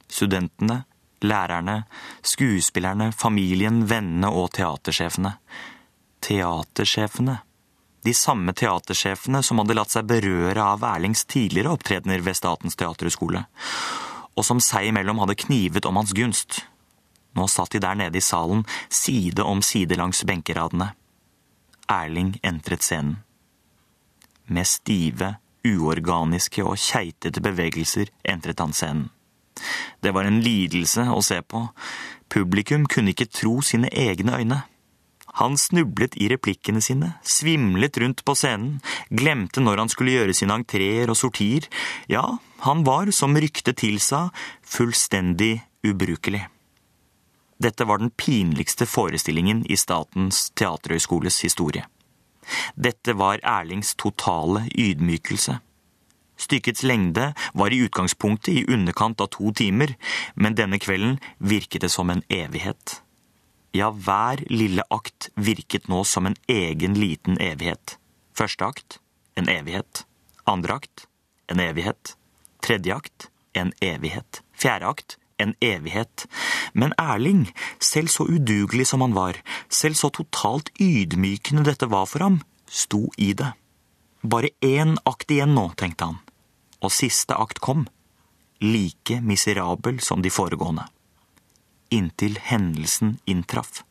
Studentene, 0.08 0.82
lærerne, 1.22 1.82
skuespillerne, 2.22 3.12
familien, 3.12 3.84
vennene 3.86 4.30
og 4.30 4.50
teatersjefene. 4.58 5.36
Teatersjefene. 6.24 7.38
De 8.04 8.14
samme 8.14 8.54
teatersjefene 8.56 9.42
som 9.44 9.60
hadde 9.62 9.76
latt 9.76 9.92
seg 9.94 10.06
berøre 10.08 10.64
av 10.64 10.86
Erlings 10.86 11.24
tidligere 11.28 11.74
opptredener 11.76 12.22
ved 12.24 12.38
Statens 12.38 12.78
teaterhøgskole, 12.78 13.42
og 14.38 14.46
som 14.46 14.62
seg 14.62 14.88
imellom 14.90 15.18
hadde 15.22 15.38
knivet 15.42 15.86
om 15.88 15.98
hans 15.98 16.14
gunst. 16.16 16.62
Nå 17.36 17.46
satt 17.50 17.74
de 17.74 17.82
der 17.82 17.98
nede 17.98 18.18
i 18.18 18.24
salen, 18.24 18.64
side 18.88 19.44
om 19.44 19.62
side 19.62 19.98
langs 19.98 20.24
benkeradene. 20.26 20.92
Erling 21.90 22.38
entret 22.46 22.86
scenen. 22.86 23.18
Med 24.48 24.66
stive, 24.66 25.34
uorganiske 25.66 26.64
og 26.64 26.78
keitete 26.80 27.42
bevegelser 27.44 28.12
entret 28.24 28.60
han 28.62 28.74
scenen. 28.76 29.08
Det 30.00 30.12
var 30.14 30.28
en 30.28 30.40
lidelse 30.44 31.08
å 31.10 31.22
se 31.24 31.40
på. 31.42 31.64
Publikum 32.30 32.86
kunne 32.86 33.14
ikke 33.14 33.30
tro 33.32 33.58
sine 33.64 33.90
egne 33.90 34.36
øyne. 34.38 34.60
Han 35.38 35.58
snublet 35.58 36.16
i 36.18 36.28
replikkene 36.32 36.80
sine, 36.82 37.12
svimlet 37.22 37.98
rundt 38.02 38.24
på 38.26 38.34
scenen, 38.38 38.78
glemte 39.10 39.62
når 39.62 39.84
han 39.84 39.92
skulle 39.92 40.14
gjøre 40.16 40.34
sine 40.34 40.56
entreer 40.58 41.10
og 41.10 41.18
sortier. 41.18 41.68
Ja, 42.10 42.24
han 42.66 42.82
var, 42.86 43.10
som 43.14 43.36
ryktet 43.38 43.78
tilsa, 43.84 44.28
fullstendig 44.66 45.60
ubrukelig. 45.86 46.46
Dette 47.58 47.86
var 47.86 47.98
den 48.02 48.10
pinligste 48.14 48.86
forestillingen 48.86 49.64
i 49.66 49.78
Statens 49.78 50.48
teaterhøgskoles 50.58 51.42
historie. 51.42 51.86
Dette 52.74 53.14
var 53.18 53.42
Erlings 53.42 53.94
totale 53.98 54.66
ydmykelse. 54.74 55.58
Stykkets 56.38 56.84
lengde 56.86 57.32
var 57.52 57.74
i 57.74 57.80
utgangspunktet 57.82 58.54
i 58.54 58.64
underkant 58.70 59.20
av 59.20 59.32
to 59.34 59.50
timer, 59.52 59.96
men 60.34 60.54
denne 60.54 60.78
kvelden 60.78 61.18
virket 61.38 61.82
det 61.82 61.90
som 61.90 62.10
en 62.14 62.22
evighet. 62.30 63.00
Ja, 63.74 63.90
hver 63.90 64.44
lille 64.48 64.84
akt 64.94 65.28
virket 65.34 65.88
nå 65.92 66.04
som 66.06 66.26
en 66.26 66.38
egen 66.48 66.94
liten 66.94 67.40
evighet. 67.42 67.98
Første 68.38 68.64
akt 68.64 69.00
en 69.36 69.50
evighet. 69.50 70.04
Andre 70.46 70.78
akt 70.78 71.08
en 71.50 71.60
evighet. 71.60 72.14
Tredje 72.64 72.94
akt 72.94 73.28
en 73.52 73.72
evighet. 73.82 74.42
Fjerde 74.54 74.88
akt 74.88 75.18
en 75.38 75.54
evighet. 75.64 76.26
Men 76.72 76.94
Erling, 76.98 77.48
selv 77.78 78.12
så 78.12 78.26
udugelig 78.28 78.86
som 78.90 79.04
han 79.04 79.16
var, 79.16 79.40
selv 79.68 79.98
så 79.98 80.10
totalt 80.10 80.70
ydmykende 80.80 81.64
dette 81.66 81.88
var 81.90 82.06
for 82.10 82.26
ham, 82.26 82.40
sto 82.66 83.06
i 83.16 83.32
det. 83.32 83.52
Bare 84.22 84.50
én 84.64 84.96
akt 85.06 85.30
igjen 85.30 85.54
nå, 85.54 85.70
tenkte 85.78 86.10
han. 86.10 86.20
Og 86.82 86.94
siste 86.94 87.36
akt 87.38 87.62
kom. 87.62 87.86
Like 88.60 89.20
miserabel 89.22 90.00
som 90.02 90.22
de 90.22 90.30
foregående. 90.34 90.88
Inntil 91.94 92.38
hendelsen 92.42 93.16
inntraff. 93.26 93.84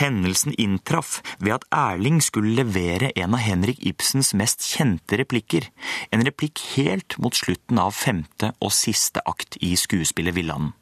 Hendelsen 0.00 0.54
inntraff 0.56 1.18
ved 1.38 1.58
at 1.58 1.66
Erling 1.76 2.22
skulle 2.24 2.54
levere 2.56 3.10
en 3.20 3.36
av 3.36 3.42
Henrik 3.44 3.82
Ibsens 3.84 4.32
mest 4.38 4.64
kjente 4.64 5.18
replikker, 5.20 5.66
en 6.08 6.24
replikk 6.24 6.62
helt 6.74 7.18
mot 7.20 7.36
slutten 7.36 7.80
av 7.82 7.92
femte 7.96 8.54
og 8.64 8.72
siste 8.72 9.20
akt 9.28 9.58
i 9.60 9.74
skuespillet 9.76 10.36
Villanden. 10.38 10.72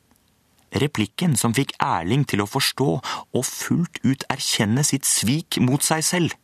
Replikken 0.78 1.34
som 1.40 1.54
fikk 1.56 1.72
Erling 1.82 2.26
til 2.28 2.44
å 2.44 2.48
forstå 2.48 2.88
og 3.00 3.44
fullt 3.48 4.02
ut 4.04 4.26
erkjenne 4.30 4.84
sitt 4.84 5.08
svik 5.08 5.58
mot 5.64 5.82
seg 5.82 6.04
selv. 6.04 6.34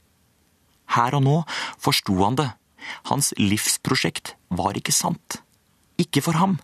Her 0.97 1.15
og 1.19 1.27
nå 1.27 1.39
forsto 1.81 2.17
han 2.25 2.39
det. 2.41 2.51
Hans 3.11 3.33
livsprosjekt 3.39 4.35
var 4.49 4.77
ikke 4.81 4.97
sant. 4.97 5.43
Ikke 6.01 6.25
for 6.25 6.41
ham 6.41 6.59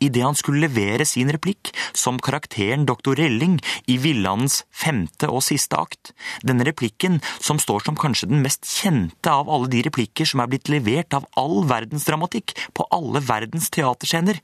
idet 0.00 0.24
han 0.24 0.38
skulle 0.38 0.64
levere 0.64 1.06
sin 1.08 1.30
replikk 1.32 1.72
som 1.96 2.18
karakteren 2.22 2.86
Dr. 2.88 3.14
Relling 3.18 3.58
i 3.90 3.98
Villandens 4.00 4.62
femte 4.72 5.28
og 5.30 5.44
siste 5.44 5.78
akt. 5.78 6.12
Denne 6.46 6.66
replikken, 6.66 7.20
som 7.40 7.60
står 7.62 7.86
som 7.86 7.98
kanskje 8.00 8.30
den 8.30 8.42
mest 8.44 8.66
kjente 8.68 9.32
av 9.32 9.50
alle 9.52 9.70
de 9.72 9.84
replikker 9.86 10.28
som 10.28 10.42
er 10.42 10.50
blitt 10.50 10.70
levert 10.72 11.14
av 11.16 11.28
all 11.40 11.64
verdens 11.70 12.06
dramatikk 12.08 12.56
på 12.76 12.86
alle 12.94 13.22
verdens 13.24 13.70
teaterscener. 13.74 14.40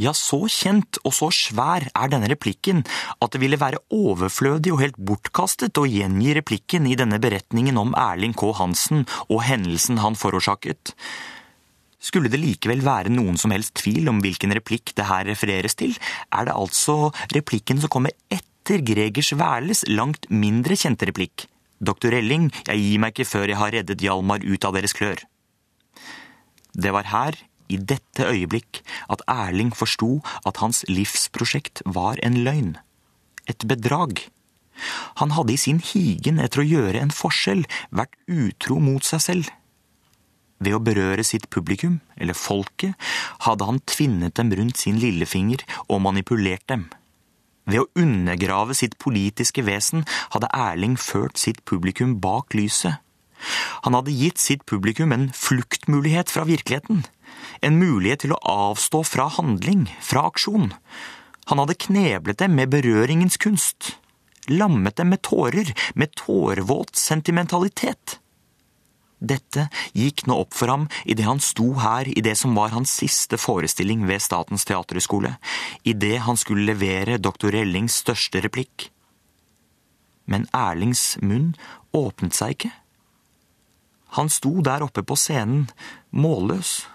Ja, 0.00 0.14
så 0.16 0.44
kjent 0.50 1.00
og 1.04 1.16
så 1.16 1.30
svær 1.34 1.88
er 1.90 2.12
denne 2.12 2.30
replikken 2.30 2.84
at 3.18 3.32
det 3.32 3.42
ville 3.42 3.60
være 3.60 3.82
overflødig 3.94 4.74
og 4.74 4.82
helt 4.84 5.00
bortkastet 5.00 5.80
å 5.80 5.88
gjengi 5.88 6.36
replikken 6.36 6.88
i 6.90 6.96
denne 6.98 7.20
beretningen 7.22 7.80
om 7.80 7.96
Erling 7.98 8.36
K. 8.36 8.52
Hansen 8.60 9.06
og 9.28 9.44
hendelsen 9.46 10.00
han 10.04 10.18
forårsaket. 10.18 10.94
Skulle 12.00 12.30
det 12.32 12.40
likevel 12.40 12.80
være 12.84 13.12
noen 13.12 13.36
som 13.40 13.52
helst 13.52 13.74
tvil 13.82 14.08
om 14.08 14.22
hvilken 14.24 14.54
replikk 14.56 14.94
det 14.96 15.04
her 15.10 15.26
refereres 15.28 15.76
til, 15.76 15.92
er 16.32 16.48
det 16.48 16.56
altså 16.56 17.10
replikken 17.34 17.82
som 17.82 17.92
kommer 17.92 18.16
etter 18.32 18.80
Gregers 18.86 19.34
Wærles 19.36 19.84
langt 19.90 20.30
mindre 20.32 20.78
kjente 20.80 21.08
replikk. 21.10 21.44
Doktor 21.80 22.16
Elling, 22.16 22.48
jeg 22.68 22.80
gir 22.80 23.00
meg 23.00 23.12
ikke 23.14 23.28
før 23.28 23.52
jeg 23.52 23.60
har 23.60 23.72
reddet 23.76 24.02
Hjalmar 24.04 24.44
ut 24.44 24.64
av 24.64 24.76
deres 24.76 24.96
klør. 24.96 25.20
Det 26.72 26.92
var 26.92 27.08
her, 27.12 27.36
i 27.70 27.76
dette 27.78 28.26
øyeblikk, 28.26 28.80
at 29.12 29.22
Erling 29.30 29.70
forsto 29.76 30.18
at 30.48 30.58
hans 30.62 30.82
livsprosjekt 30.88 31.84
var 31.86 32.18
en 32.24 32.40
løgn. 32.44 32.74
Et 33.46 33.64
bedrag. 33.68 34.26
Han 35.20 35.36
hadde 35.36 35.54
i 35.54 35.60
sin 35.60 35.80
higen 35.84 36.40
etter 36.42 36.62
å 36.62 36.68
gjøre 36.68 37.02
en 37.02 37.14
forskjell 37.14 37.66
vært 37.94 38.16
utro 38.26 38.80
mot 38.82 39.04
seg 39.06 39.24
selv. 39.24 39.50
Ved 40.60 40.76
å 40.76 40.82
berøre 40.84 41.24
sitt 41.24 41.48
publikum, 41.48 42.00
eller 42.20 42.36
folket, 42.36 42.96
hadde 43.46 43.68
han 43.68 43.80
tvinnet 43.88 44.36
dem 44.36 44.52
rundt 44.52 44.80
sin 44.82 44.98
lillefinger 45.00 45.64
og 45.88 46.02
manipulert 46.04 46.66
dem. 46.68 46.88
Ved 47.70 47.84
å 47.84 48.02
undergrave 48.02 48.74
sitt 48.76 48.98
politiske 49.00 49.64
vesen 49.64 50.04
hadde 50.34 50.50
Erling 50.56 50.98
ført 51.00 51.40
sitt 51.40 51.62
publikum 51.68 52.18
bak 52.20 52.56
lyset. 52.56 53.00
Han 53.86 53.96
hadde 53.96 54.12
gitt 54.12 54.40
sitt 54.42 54.66
publikum 54.68 55.14
en 55.16 55.30
fluktmulighet 55.32 56.28
fra 56.32 56.44
virkeligheten. 56.44 57.06
En 57.64 57.78
mulighet 57.80 58.26
til 58.26 58.34
å 58.36 58.42
avstå 58.44 59.00
fra 59.08 59.30
handling, 59.32 59.86
fra 60.04 60.26
aksjon. 60.28 60.74
Han 61.48 61.62
hadde 61.62 61.78
kneblet 61.86 62.42
dem 62.42 62.58
med 62.58 62.72
berøringens 62.74 63.40
kunst. 63.40 63.94
Lammet 64.50 64.98
dem 65.00 65.12
med 65.14 65.22
tårer, 65.24 65.72
med 65.94 66.12
tårevåt 66.20 67.00
sentimentalitet. 67.00 68.19
Dette 69.20 69.66
gikk 69.92 70.24
nå 70.26 70.38
opp 70.42 70.56
for 70.56 70.72
ham 70.72 70.86
idet 71.04 71.28
han 71.28 71.42
sto 71.44 71.74
her 71.80 72.08
i 72.08 72.22
det 72.24 72.36
som 72.40 72.56
var 72.56 72.72
hans 72.72 72.92
siste 73.02 73.36
forestilling 73.40 74.06
ved 74.08 74.24
Statens 74.24 74.64
teaterhøgskole, 74.68 75.34
idet 75.84 76.22
han 76.24 76.40
skulle 76.40 76.64
levere 76.72 77.20
doktor 77.20 77.54
Ellings 77.54 78.00
største 78.00 78.40
replikk. 78.40 78.88
Men 80.24 80.46
Erlings 80.56 81.18
munn 81.20 81.52
åpnet 81.96 82.36
seg 82.36 82.56
ikke. 82.56 82.72
Han 84.16 84.30
sto 84.32 84.56
der 84.64 84.82
oppe 84.82 85.04
på 85.06 85.16
scenen, 85.18 85.68
målløs, 86.10 86.86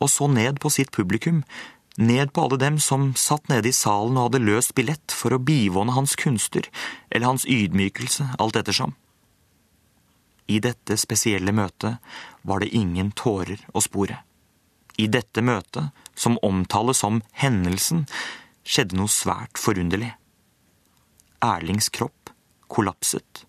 og 0.00 0.12
så 0.12 0.28
ned 0.30 0.60
på 0.62 0.70
sitt 0.72 0.92
publikum, 0.94 1.42
ned 1.96 2.32
på 2.32 2.44
alle 2.44 2.58
dem 2.60 2.78
som 2.80 3.10
satt 3.16 3.48
nede 3.48 3.72
i 3.72 3.76
salen 3.76 4.16
og 4.16 4.28
hadde 4.28 4.44
løst 4.44 4.74
billett 4.76 5.12
for 5.12 5.32
å 5.32 5.40
bivåne 5.40 5.96
hans 5.96 6.14
kunster, 6.20 6.68
eller 7.10 7.32
hans 7.32 7.46
ydmykelse, 7.48 8.36
alt 8.38 8.60
ettersom. 8.60 8.94
I 10.46 10.60
dette 10.62 10.96
spesielle 11.00 11.52
møtet 11.52 11.98
var 12.46 12.62
det 12.62 12.74
ingen 12.74 13.10
tårer 13.12 13.62
å 13.74 13.82
spore. 13.82 14.20
I 14.96 15.08
dette 15.12 15.42
møtet, 15.44 15.90
som 16.14 16.38
omtales 16.46 17.02
som 17.02 17.20
hendelsen, 17.36 18.06
skjedde 18.64 18.96
noe 18.96 19.12
svært 19.12 19.58
forunderlig. 19.60 20.14
Erlings 21.44 21.90
kropp 21.92 22.32
kollapset. 22.72 23.44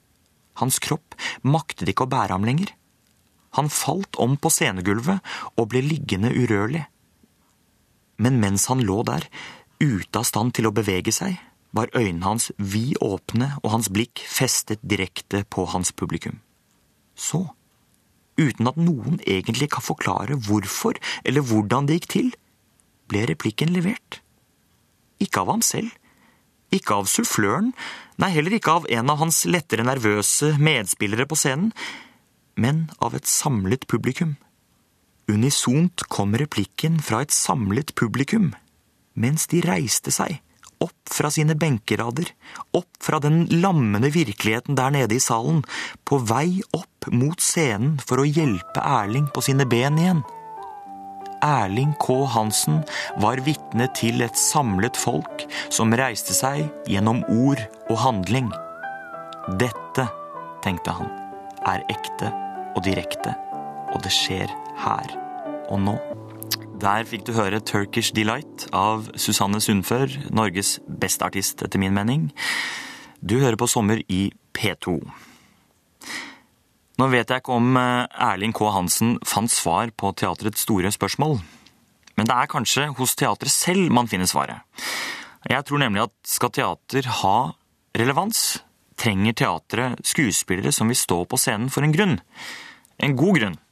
Hans 0.62 0.80
kropp 0.84 1.16
maktet 1.42 1.90
ikke 1.92 2.08
å 2.08 2.12
bære 2.12 2.36
ham 2.36 2.46
lenger. 2.48 2.74
Han 3.58 3.72
falt 3.74 4.18
om 4.22 4.36
på 4.38 4.52
scenegulvet 4.54 5.22
og 5.56 5.70
ble 5.72 5.82
liggende 5.86 6.34
urørlig. 6.34 6.84
Men 8.22 8.40
mens 8.42 8.68
han 8.72 8.84
lå 8.86 9.04
der, 9.08 9.28
ute 9.80 10.20
av 10.20 10.26
stand 10.26 10.56
til 10.58 10.70
å 10.70 10.74
bevege 10.74 11.14
seg, 11.14 11.38
var 11.76 11.92
øynene 11.94 12.26
hans 12.26 12.50
vid 12.58 12.98
åpne 13.04 13.52
og 13.62 13.72
hans 13.76 13.90
blikk 13.94 14.24
festet 14.26 14.82
direkte 14.82 15.44
på 15.46 15.68
hans 15.70 15.94
publikum. 15.94 16.40
Så, 17.18 17.44
uten 18.38 18.70
at 18.70 18.78
noen 18.78 19.20
egentlig 19.26 19.72
kan 19.74 19.86
forklare 19.86 20.38
hvorfor 20.48 21.00
eller 21.26 21.46
hvordan 21.46 21.90
det 21.90 22.00
gikk 22.00 22.10
til, 22.14 22.34
ble 23.10 23.26
replikken 23.30 23.74
levert. 23.74 24.22
Ikke 25.24 25.42
av 25.42 25.56
ham 25.56 25.64
selv, 25.66 25.90
ikke 26.74 27.00
av 27.00 27.08
suffløren, 27.10 27.72
nei, 28.22 28.30
heller 28.36 28.58
ikke 28.58 28.76
av 28.80 28.90
en 28.92 29.14
av 29.14 29.22
hans 29.22 29.46
lettere 29.50 29.86
nervøse 29.88 30.54
medspillere 30.62 31.26
på 31.30 31.38
scenen, 31.40 31.72
men 32.58 32.88
av 33.04 33.16
et 33.18 33.30
samlet 33.30 33.88
publikum. 33.90 34.36
Unisont 35.28 36.06
kom 36.12 36.36
replikken 36.40 37.00
fra 37.04 37.22
et 37.24 37.34
samlet 37.36 37.94
publikum, 38.00 38.52
mens 39.18 39.48
de 39.52 39.64
reiste 39.66 40.14
seg 40.14 40.42
opp 40.84 41.12
fra 41.12 41.32
sine 41.34 41.56
benkerader, 41.58 42.30
opp 42.78 43.02
fra 43.04 43.20
den 43.24 43.46
lammende 43.62 44.12
virkeligheten 44.14 44.78
der 44.78 44.94
nede 44.94 45.18
i 45.18 45.24
salen, 45.24 45.64
på 46.06 46.20
vei 46.30 46.62
opp 46.76 47.10
mot 47.12 47.42
scenen 47.42 47.98
for 48.04 48.22
å 48.22 48.28
hjelpe 48.28 48.84
Erling 48.84 49.30
på 49.34 49.44
sine 49.46 49.68
ben 49.70 50.00
igjen. 50.02 50.24
Erling 51.46 51.94
K. 52.02 52.26
Hansen 52.34 52.82
var 53.22 53.42
vitne 53.46 53.88
til 53.98 54.24
et 54.26 54.38
samlet 54.38 54.98
folk 54.98 55.46
som 55.70 55.94
reiste 55.94 56.34
seg 56.34 56.66
gjennom 56.90 57.22
ord 57.30 57.62
og 57.92 58.02
handling. 58.02 58.50
Dette, 59.62 60.08
tenkte 60.66 60.98
han, 60.98 61.14
er 61.70 61.86
ekte 61.94 62.34
og 62.74 62.84
direkte, 62.88 63.38
og 63.94 64.02
det 64.04 64.14
skjer 64.14 64.52
her 64.82 65.18
og 65.70 65.84
nå. 65.86 66.17
Der 66.78 67.08
fikk 67.10 67.24
du 67.26 67.32
høre 67.34 67.58
Turkish 67.66 68.14
Delight 68.14 68.68
av 68.76 69.08
Susanne 69.18 69.58
Sundfør, 69.64 70.12
Norges 70.30 70.76
beste 70.86 71.26
artist 71.26 71.64
etter 71.66 71.82
min 71.82 71.96
mening. 71.96 72.28
Du 73.18 73.40
hører 73.42 73.58
på 73.58 73.66
Sommer 73.66 74.04
i 74.14 74.28
P2. 74.54 75.00
Nå 77.02 77.10
vet 77.10 77.34
jeg 77.34 77.42
ikke 77.42 77.58
om 77.58 77.74
eh, 77.82 78.06
Erling 78.30 78.54
K. 78.54 78.70
Hansen 78.76 79.18
fant 79.26 79.50
svar 79.50 79.90
på 79.98 80.14
teatrets 80.22 80.68
store 80.68 80.94
spørsmål, 80.94 81.40
men 82.18 82.30
det 82.30 82.38
er 82.38 82.54
kanskje 82.54 82.88
hos 82.98 83.18
teatret 83.18 83.54
selv 83.54 83.90
man 83.94 84.10
finner 84.10 84.30
svaret. 84.30 84.62
Jeg 85.50 85.66
tror 85.66 85.82
nemlig 85.82 86.06
at 86.06 86.16
skal 86.30 86.54
teater 86.54 87.10
ha 87.24 87.38
relevans, 87.98 88.60
trenger 89.02 89.34
teatret 89.34 90.06
skuespillere 90.06 90.74
som 90.74 90.94
vil 90.94 90.98
stå 90.98 91.24
på 91.26 91.42
scenen 91.42 91.74
for 91.74 91.86
en 91.86 91.94
grunn. 91.94 92.20
En 93.02 93.18
god 93.18 93.42
grunn. 93.42 93.64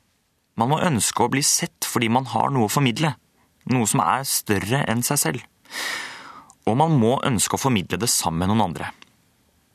Man 0.56 0.72
må 0.72 0.80
ønske 0.84 1.26
å 1.26 1.32
bli 1.32 1.44
sett 1.44 1.88
fordi 1.88 2.10
man 2.12 2.28
har 2.32 2.54
noe 2.54 2.70
å 2.70 2.72
formidle. 2.72 3.15
Noe 3.72 3.88
som 3.89 4.04
er 4.04 4.24
større 4.30 4.84
enn 4.88 5.04
seg 5.04 5.20
selv. 5.20 5.46
Og 6.65 6.78
man 6.80 6.96
må 7.00 7.18
ønske 7.28 7.58
å 7.58 7.62
formidle 7.62 8.00
det 8.02 8.10
sammen 8.12 8.46
med 8.46 8.54
noen 8.54 8.70
andre. 8.70 8.91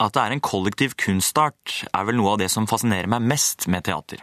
At 0.00 0.16
det 0.16 0.22
er 0.22 0.34
en 0.34 0.42
kollektiv 0.42 0.96
kunstart, 1.00 1.82
er 1.92 2.06
vel 2.08 2.16
noe 2.16 2.34
av 2.34 2.40
det 2.40 2.48
som 2.52 2.68
fascinerer 2.70 3.10
meg 3.10 3.26
mest 3.28 3.68
med 3.68 3.84
teater. 3.84 4.22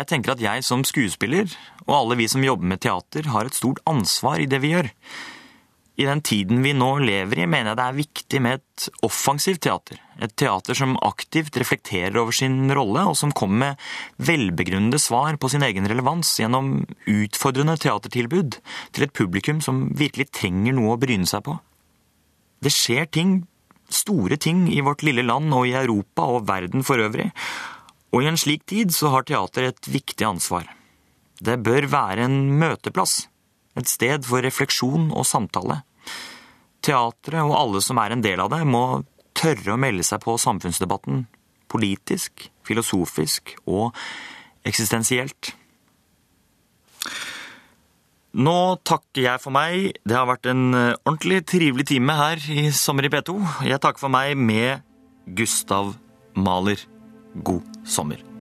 Jeg 0.00 0.08
tenker 0.08 0.32
at 0.32 0.42
jeg 0.42 0.64
som 0.64 0.82
skuespiller, 0.86 1.52
og 1.86 1.94
alle 1.94 2.16
vi 2.18 2.26
som 2.32 2.42
jobber 2.42 2.66
med 2.66 2.80
teater, 2.82 3.28
har 3.30 3.46
et 3.46 3.56
stort 3.56 3.82
ansvar 3.90 4.40
i 4.40 4.48
det 4.50 4.62
vi 4.64 4.72
gjør. 4.72 4.88
I 6.00 6.06
den 6.08 6.22
tiden 6.24 6.62
vi 6.64 6.70
nå 6.72 6.94
lever 7.02 7.42
i, 7.42 7.46
mener 7.50 7.74
jeg 7.74 7.78
det 7.78 7.86
er 7.86 7.96
viktig 7.98 8.38
med 8.40 8.60
et 8.60 8.86
offensivt 9.04 9.60
teater. 9.66 9.98
Et 10.24 10.32
teater 10.32 10.76
som 10.78 10.94
aktivt 11.04 11.58
reflekterer 11.60 12.16
over 12.16 12.32
sin 12.32 12.70
rolle, 12.72 13.02
og 13.10 13.18
som 13.20 13.34
kommer 13.36 13.74
med 13.74 13.82
velbegrunnede 14.30 15.00
svar 15.02 15.36
på 15.36 15.50
sin 15.52 15.64
egen 15.66 15.88
relevans 15.90 16.30
gjennom 16.40 16.86
utfordrende 17.04 17.76
teatertilbud 17.82 18.56
til 18.96 19.04
et 19.04 19.12
publikum 19.16 19.60
som 19.64 19.90
virkelig 19.98 20.30
trenger 20.38 20.78
noe 20.78 20.94
å 20.94 21.00
bryne 21.02 21.28
seg 21.28 21.44
på. 21.44 21.58
Det 22.64 22.72
skjer 22.72 23.10
ting, 23.12 23.36
store 23.92 24.40
ting, 24.40 24.66
i 24.72 24.80
vårt 24.86 25.04
lille 25.04 25.26
land 25.26 25.52
og 25.52 25.68
i 25.68 25.76
Europa 25.76 26.30
og 26.32 26.48
verden 26.48 26.86
for 26.86 27.02
øvrig, 27.02 27.28
og 28.10 28.24
i 28.24 28.30
en 28.30 28.40
slik 28.40 28.64
tid 28.72 28.94
så 28.96 29.12
har 29.12 29.28
teater 29.28 29.68
et 29.68 29.90
viktig 29.90 30.24
ansvar. 30.26 30.64
Det 31.40 31.60
bør 31.64 31.90
være 31.92 32.24
en 32.24 32.40
møteplass, 32.60 33.26
et 33.76 33.88
sted 33.88 34.24
for 34.28 34.44
refleksjon 34.44 35.10
og 35.12 35.28
samtale. 35.28 35.82
Teatret 36.84 37.42
og 37.44 37.56
alle 37.56 37.82
som 37.84 38.00
er 38.00 38.14
en 38.14 38.24
del 38.24 38.40
av 38.42 38.50
det, 38.52 38.62
må 38.64 39.02
tørre 39.36 39.74
å 39.74 39.80
melde 39.80 40.04
seg 40.06 40.22
på 40.24 40.36
samfunnsdebatten. 40.40 41.24
Politisk, 41.70 42.48
filosofisk 42.66 43.54
og 43.70 43.94
eksistensielt. 44.66 45.54
Nå 48.30 48.56
takker 48.86 49.24
jeg 49.24 49.42
for 49.42 49.54
meg. 49.54 49.90
Det 50.06 50.14
har 50.14 50.28
vært 50.30 50.46
en 50.52 50.70
eh, 50.76 50.94
ordentlig 51.02 51.42
trivelig 51.50 51.88
time 51.90 52.14
her 52.14 52.42
i 52.54 52.68
Sommer 52.74 53.08
i 53.08 53.12
P2. 53.12 53.34
Jeg 53.66 53.82
takker 53.82 54.06
for 54.06 54.14
meg 54.14 54.38
med 54.38 54.86
Gustav 55.26 55.96
Mahler. 56.38 56.86
God 57.34 57.66
sommer. 57.86 58.29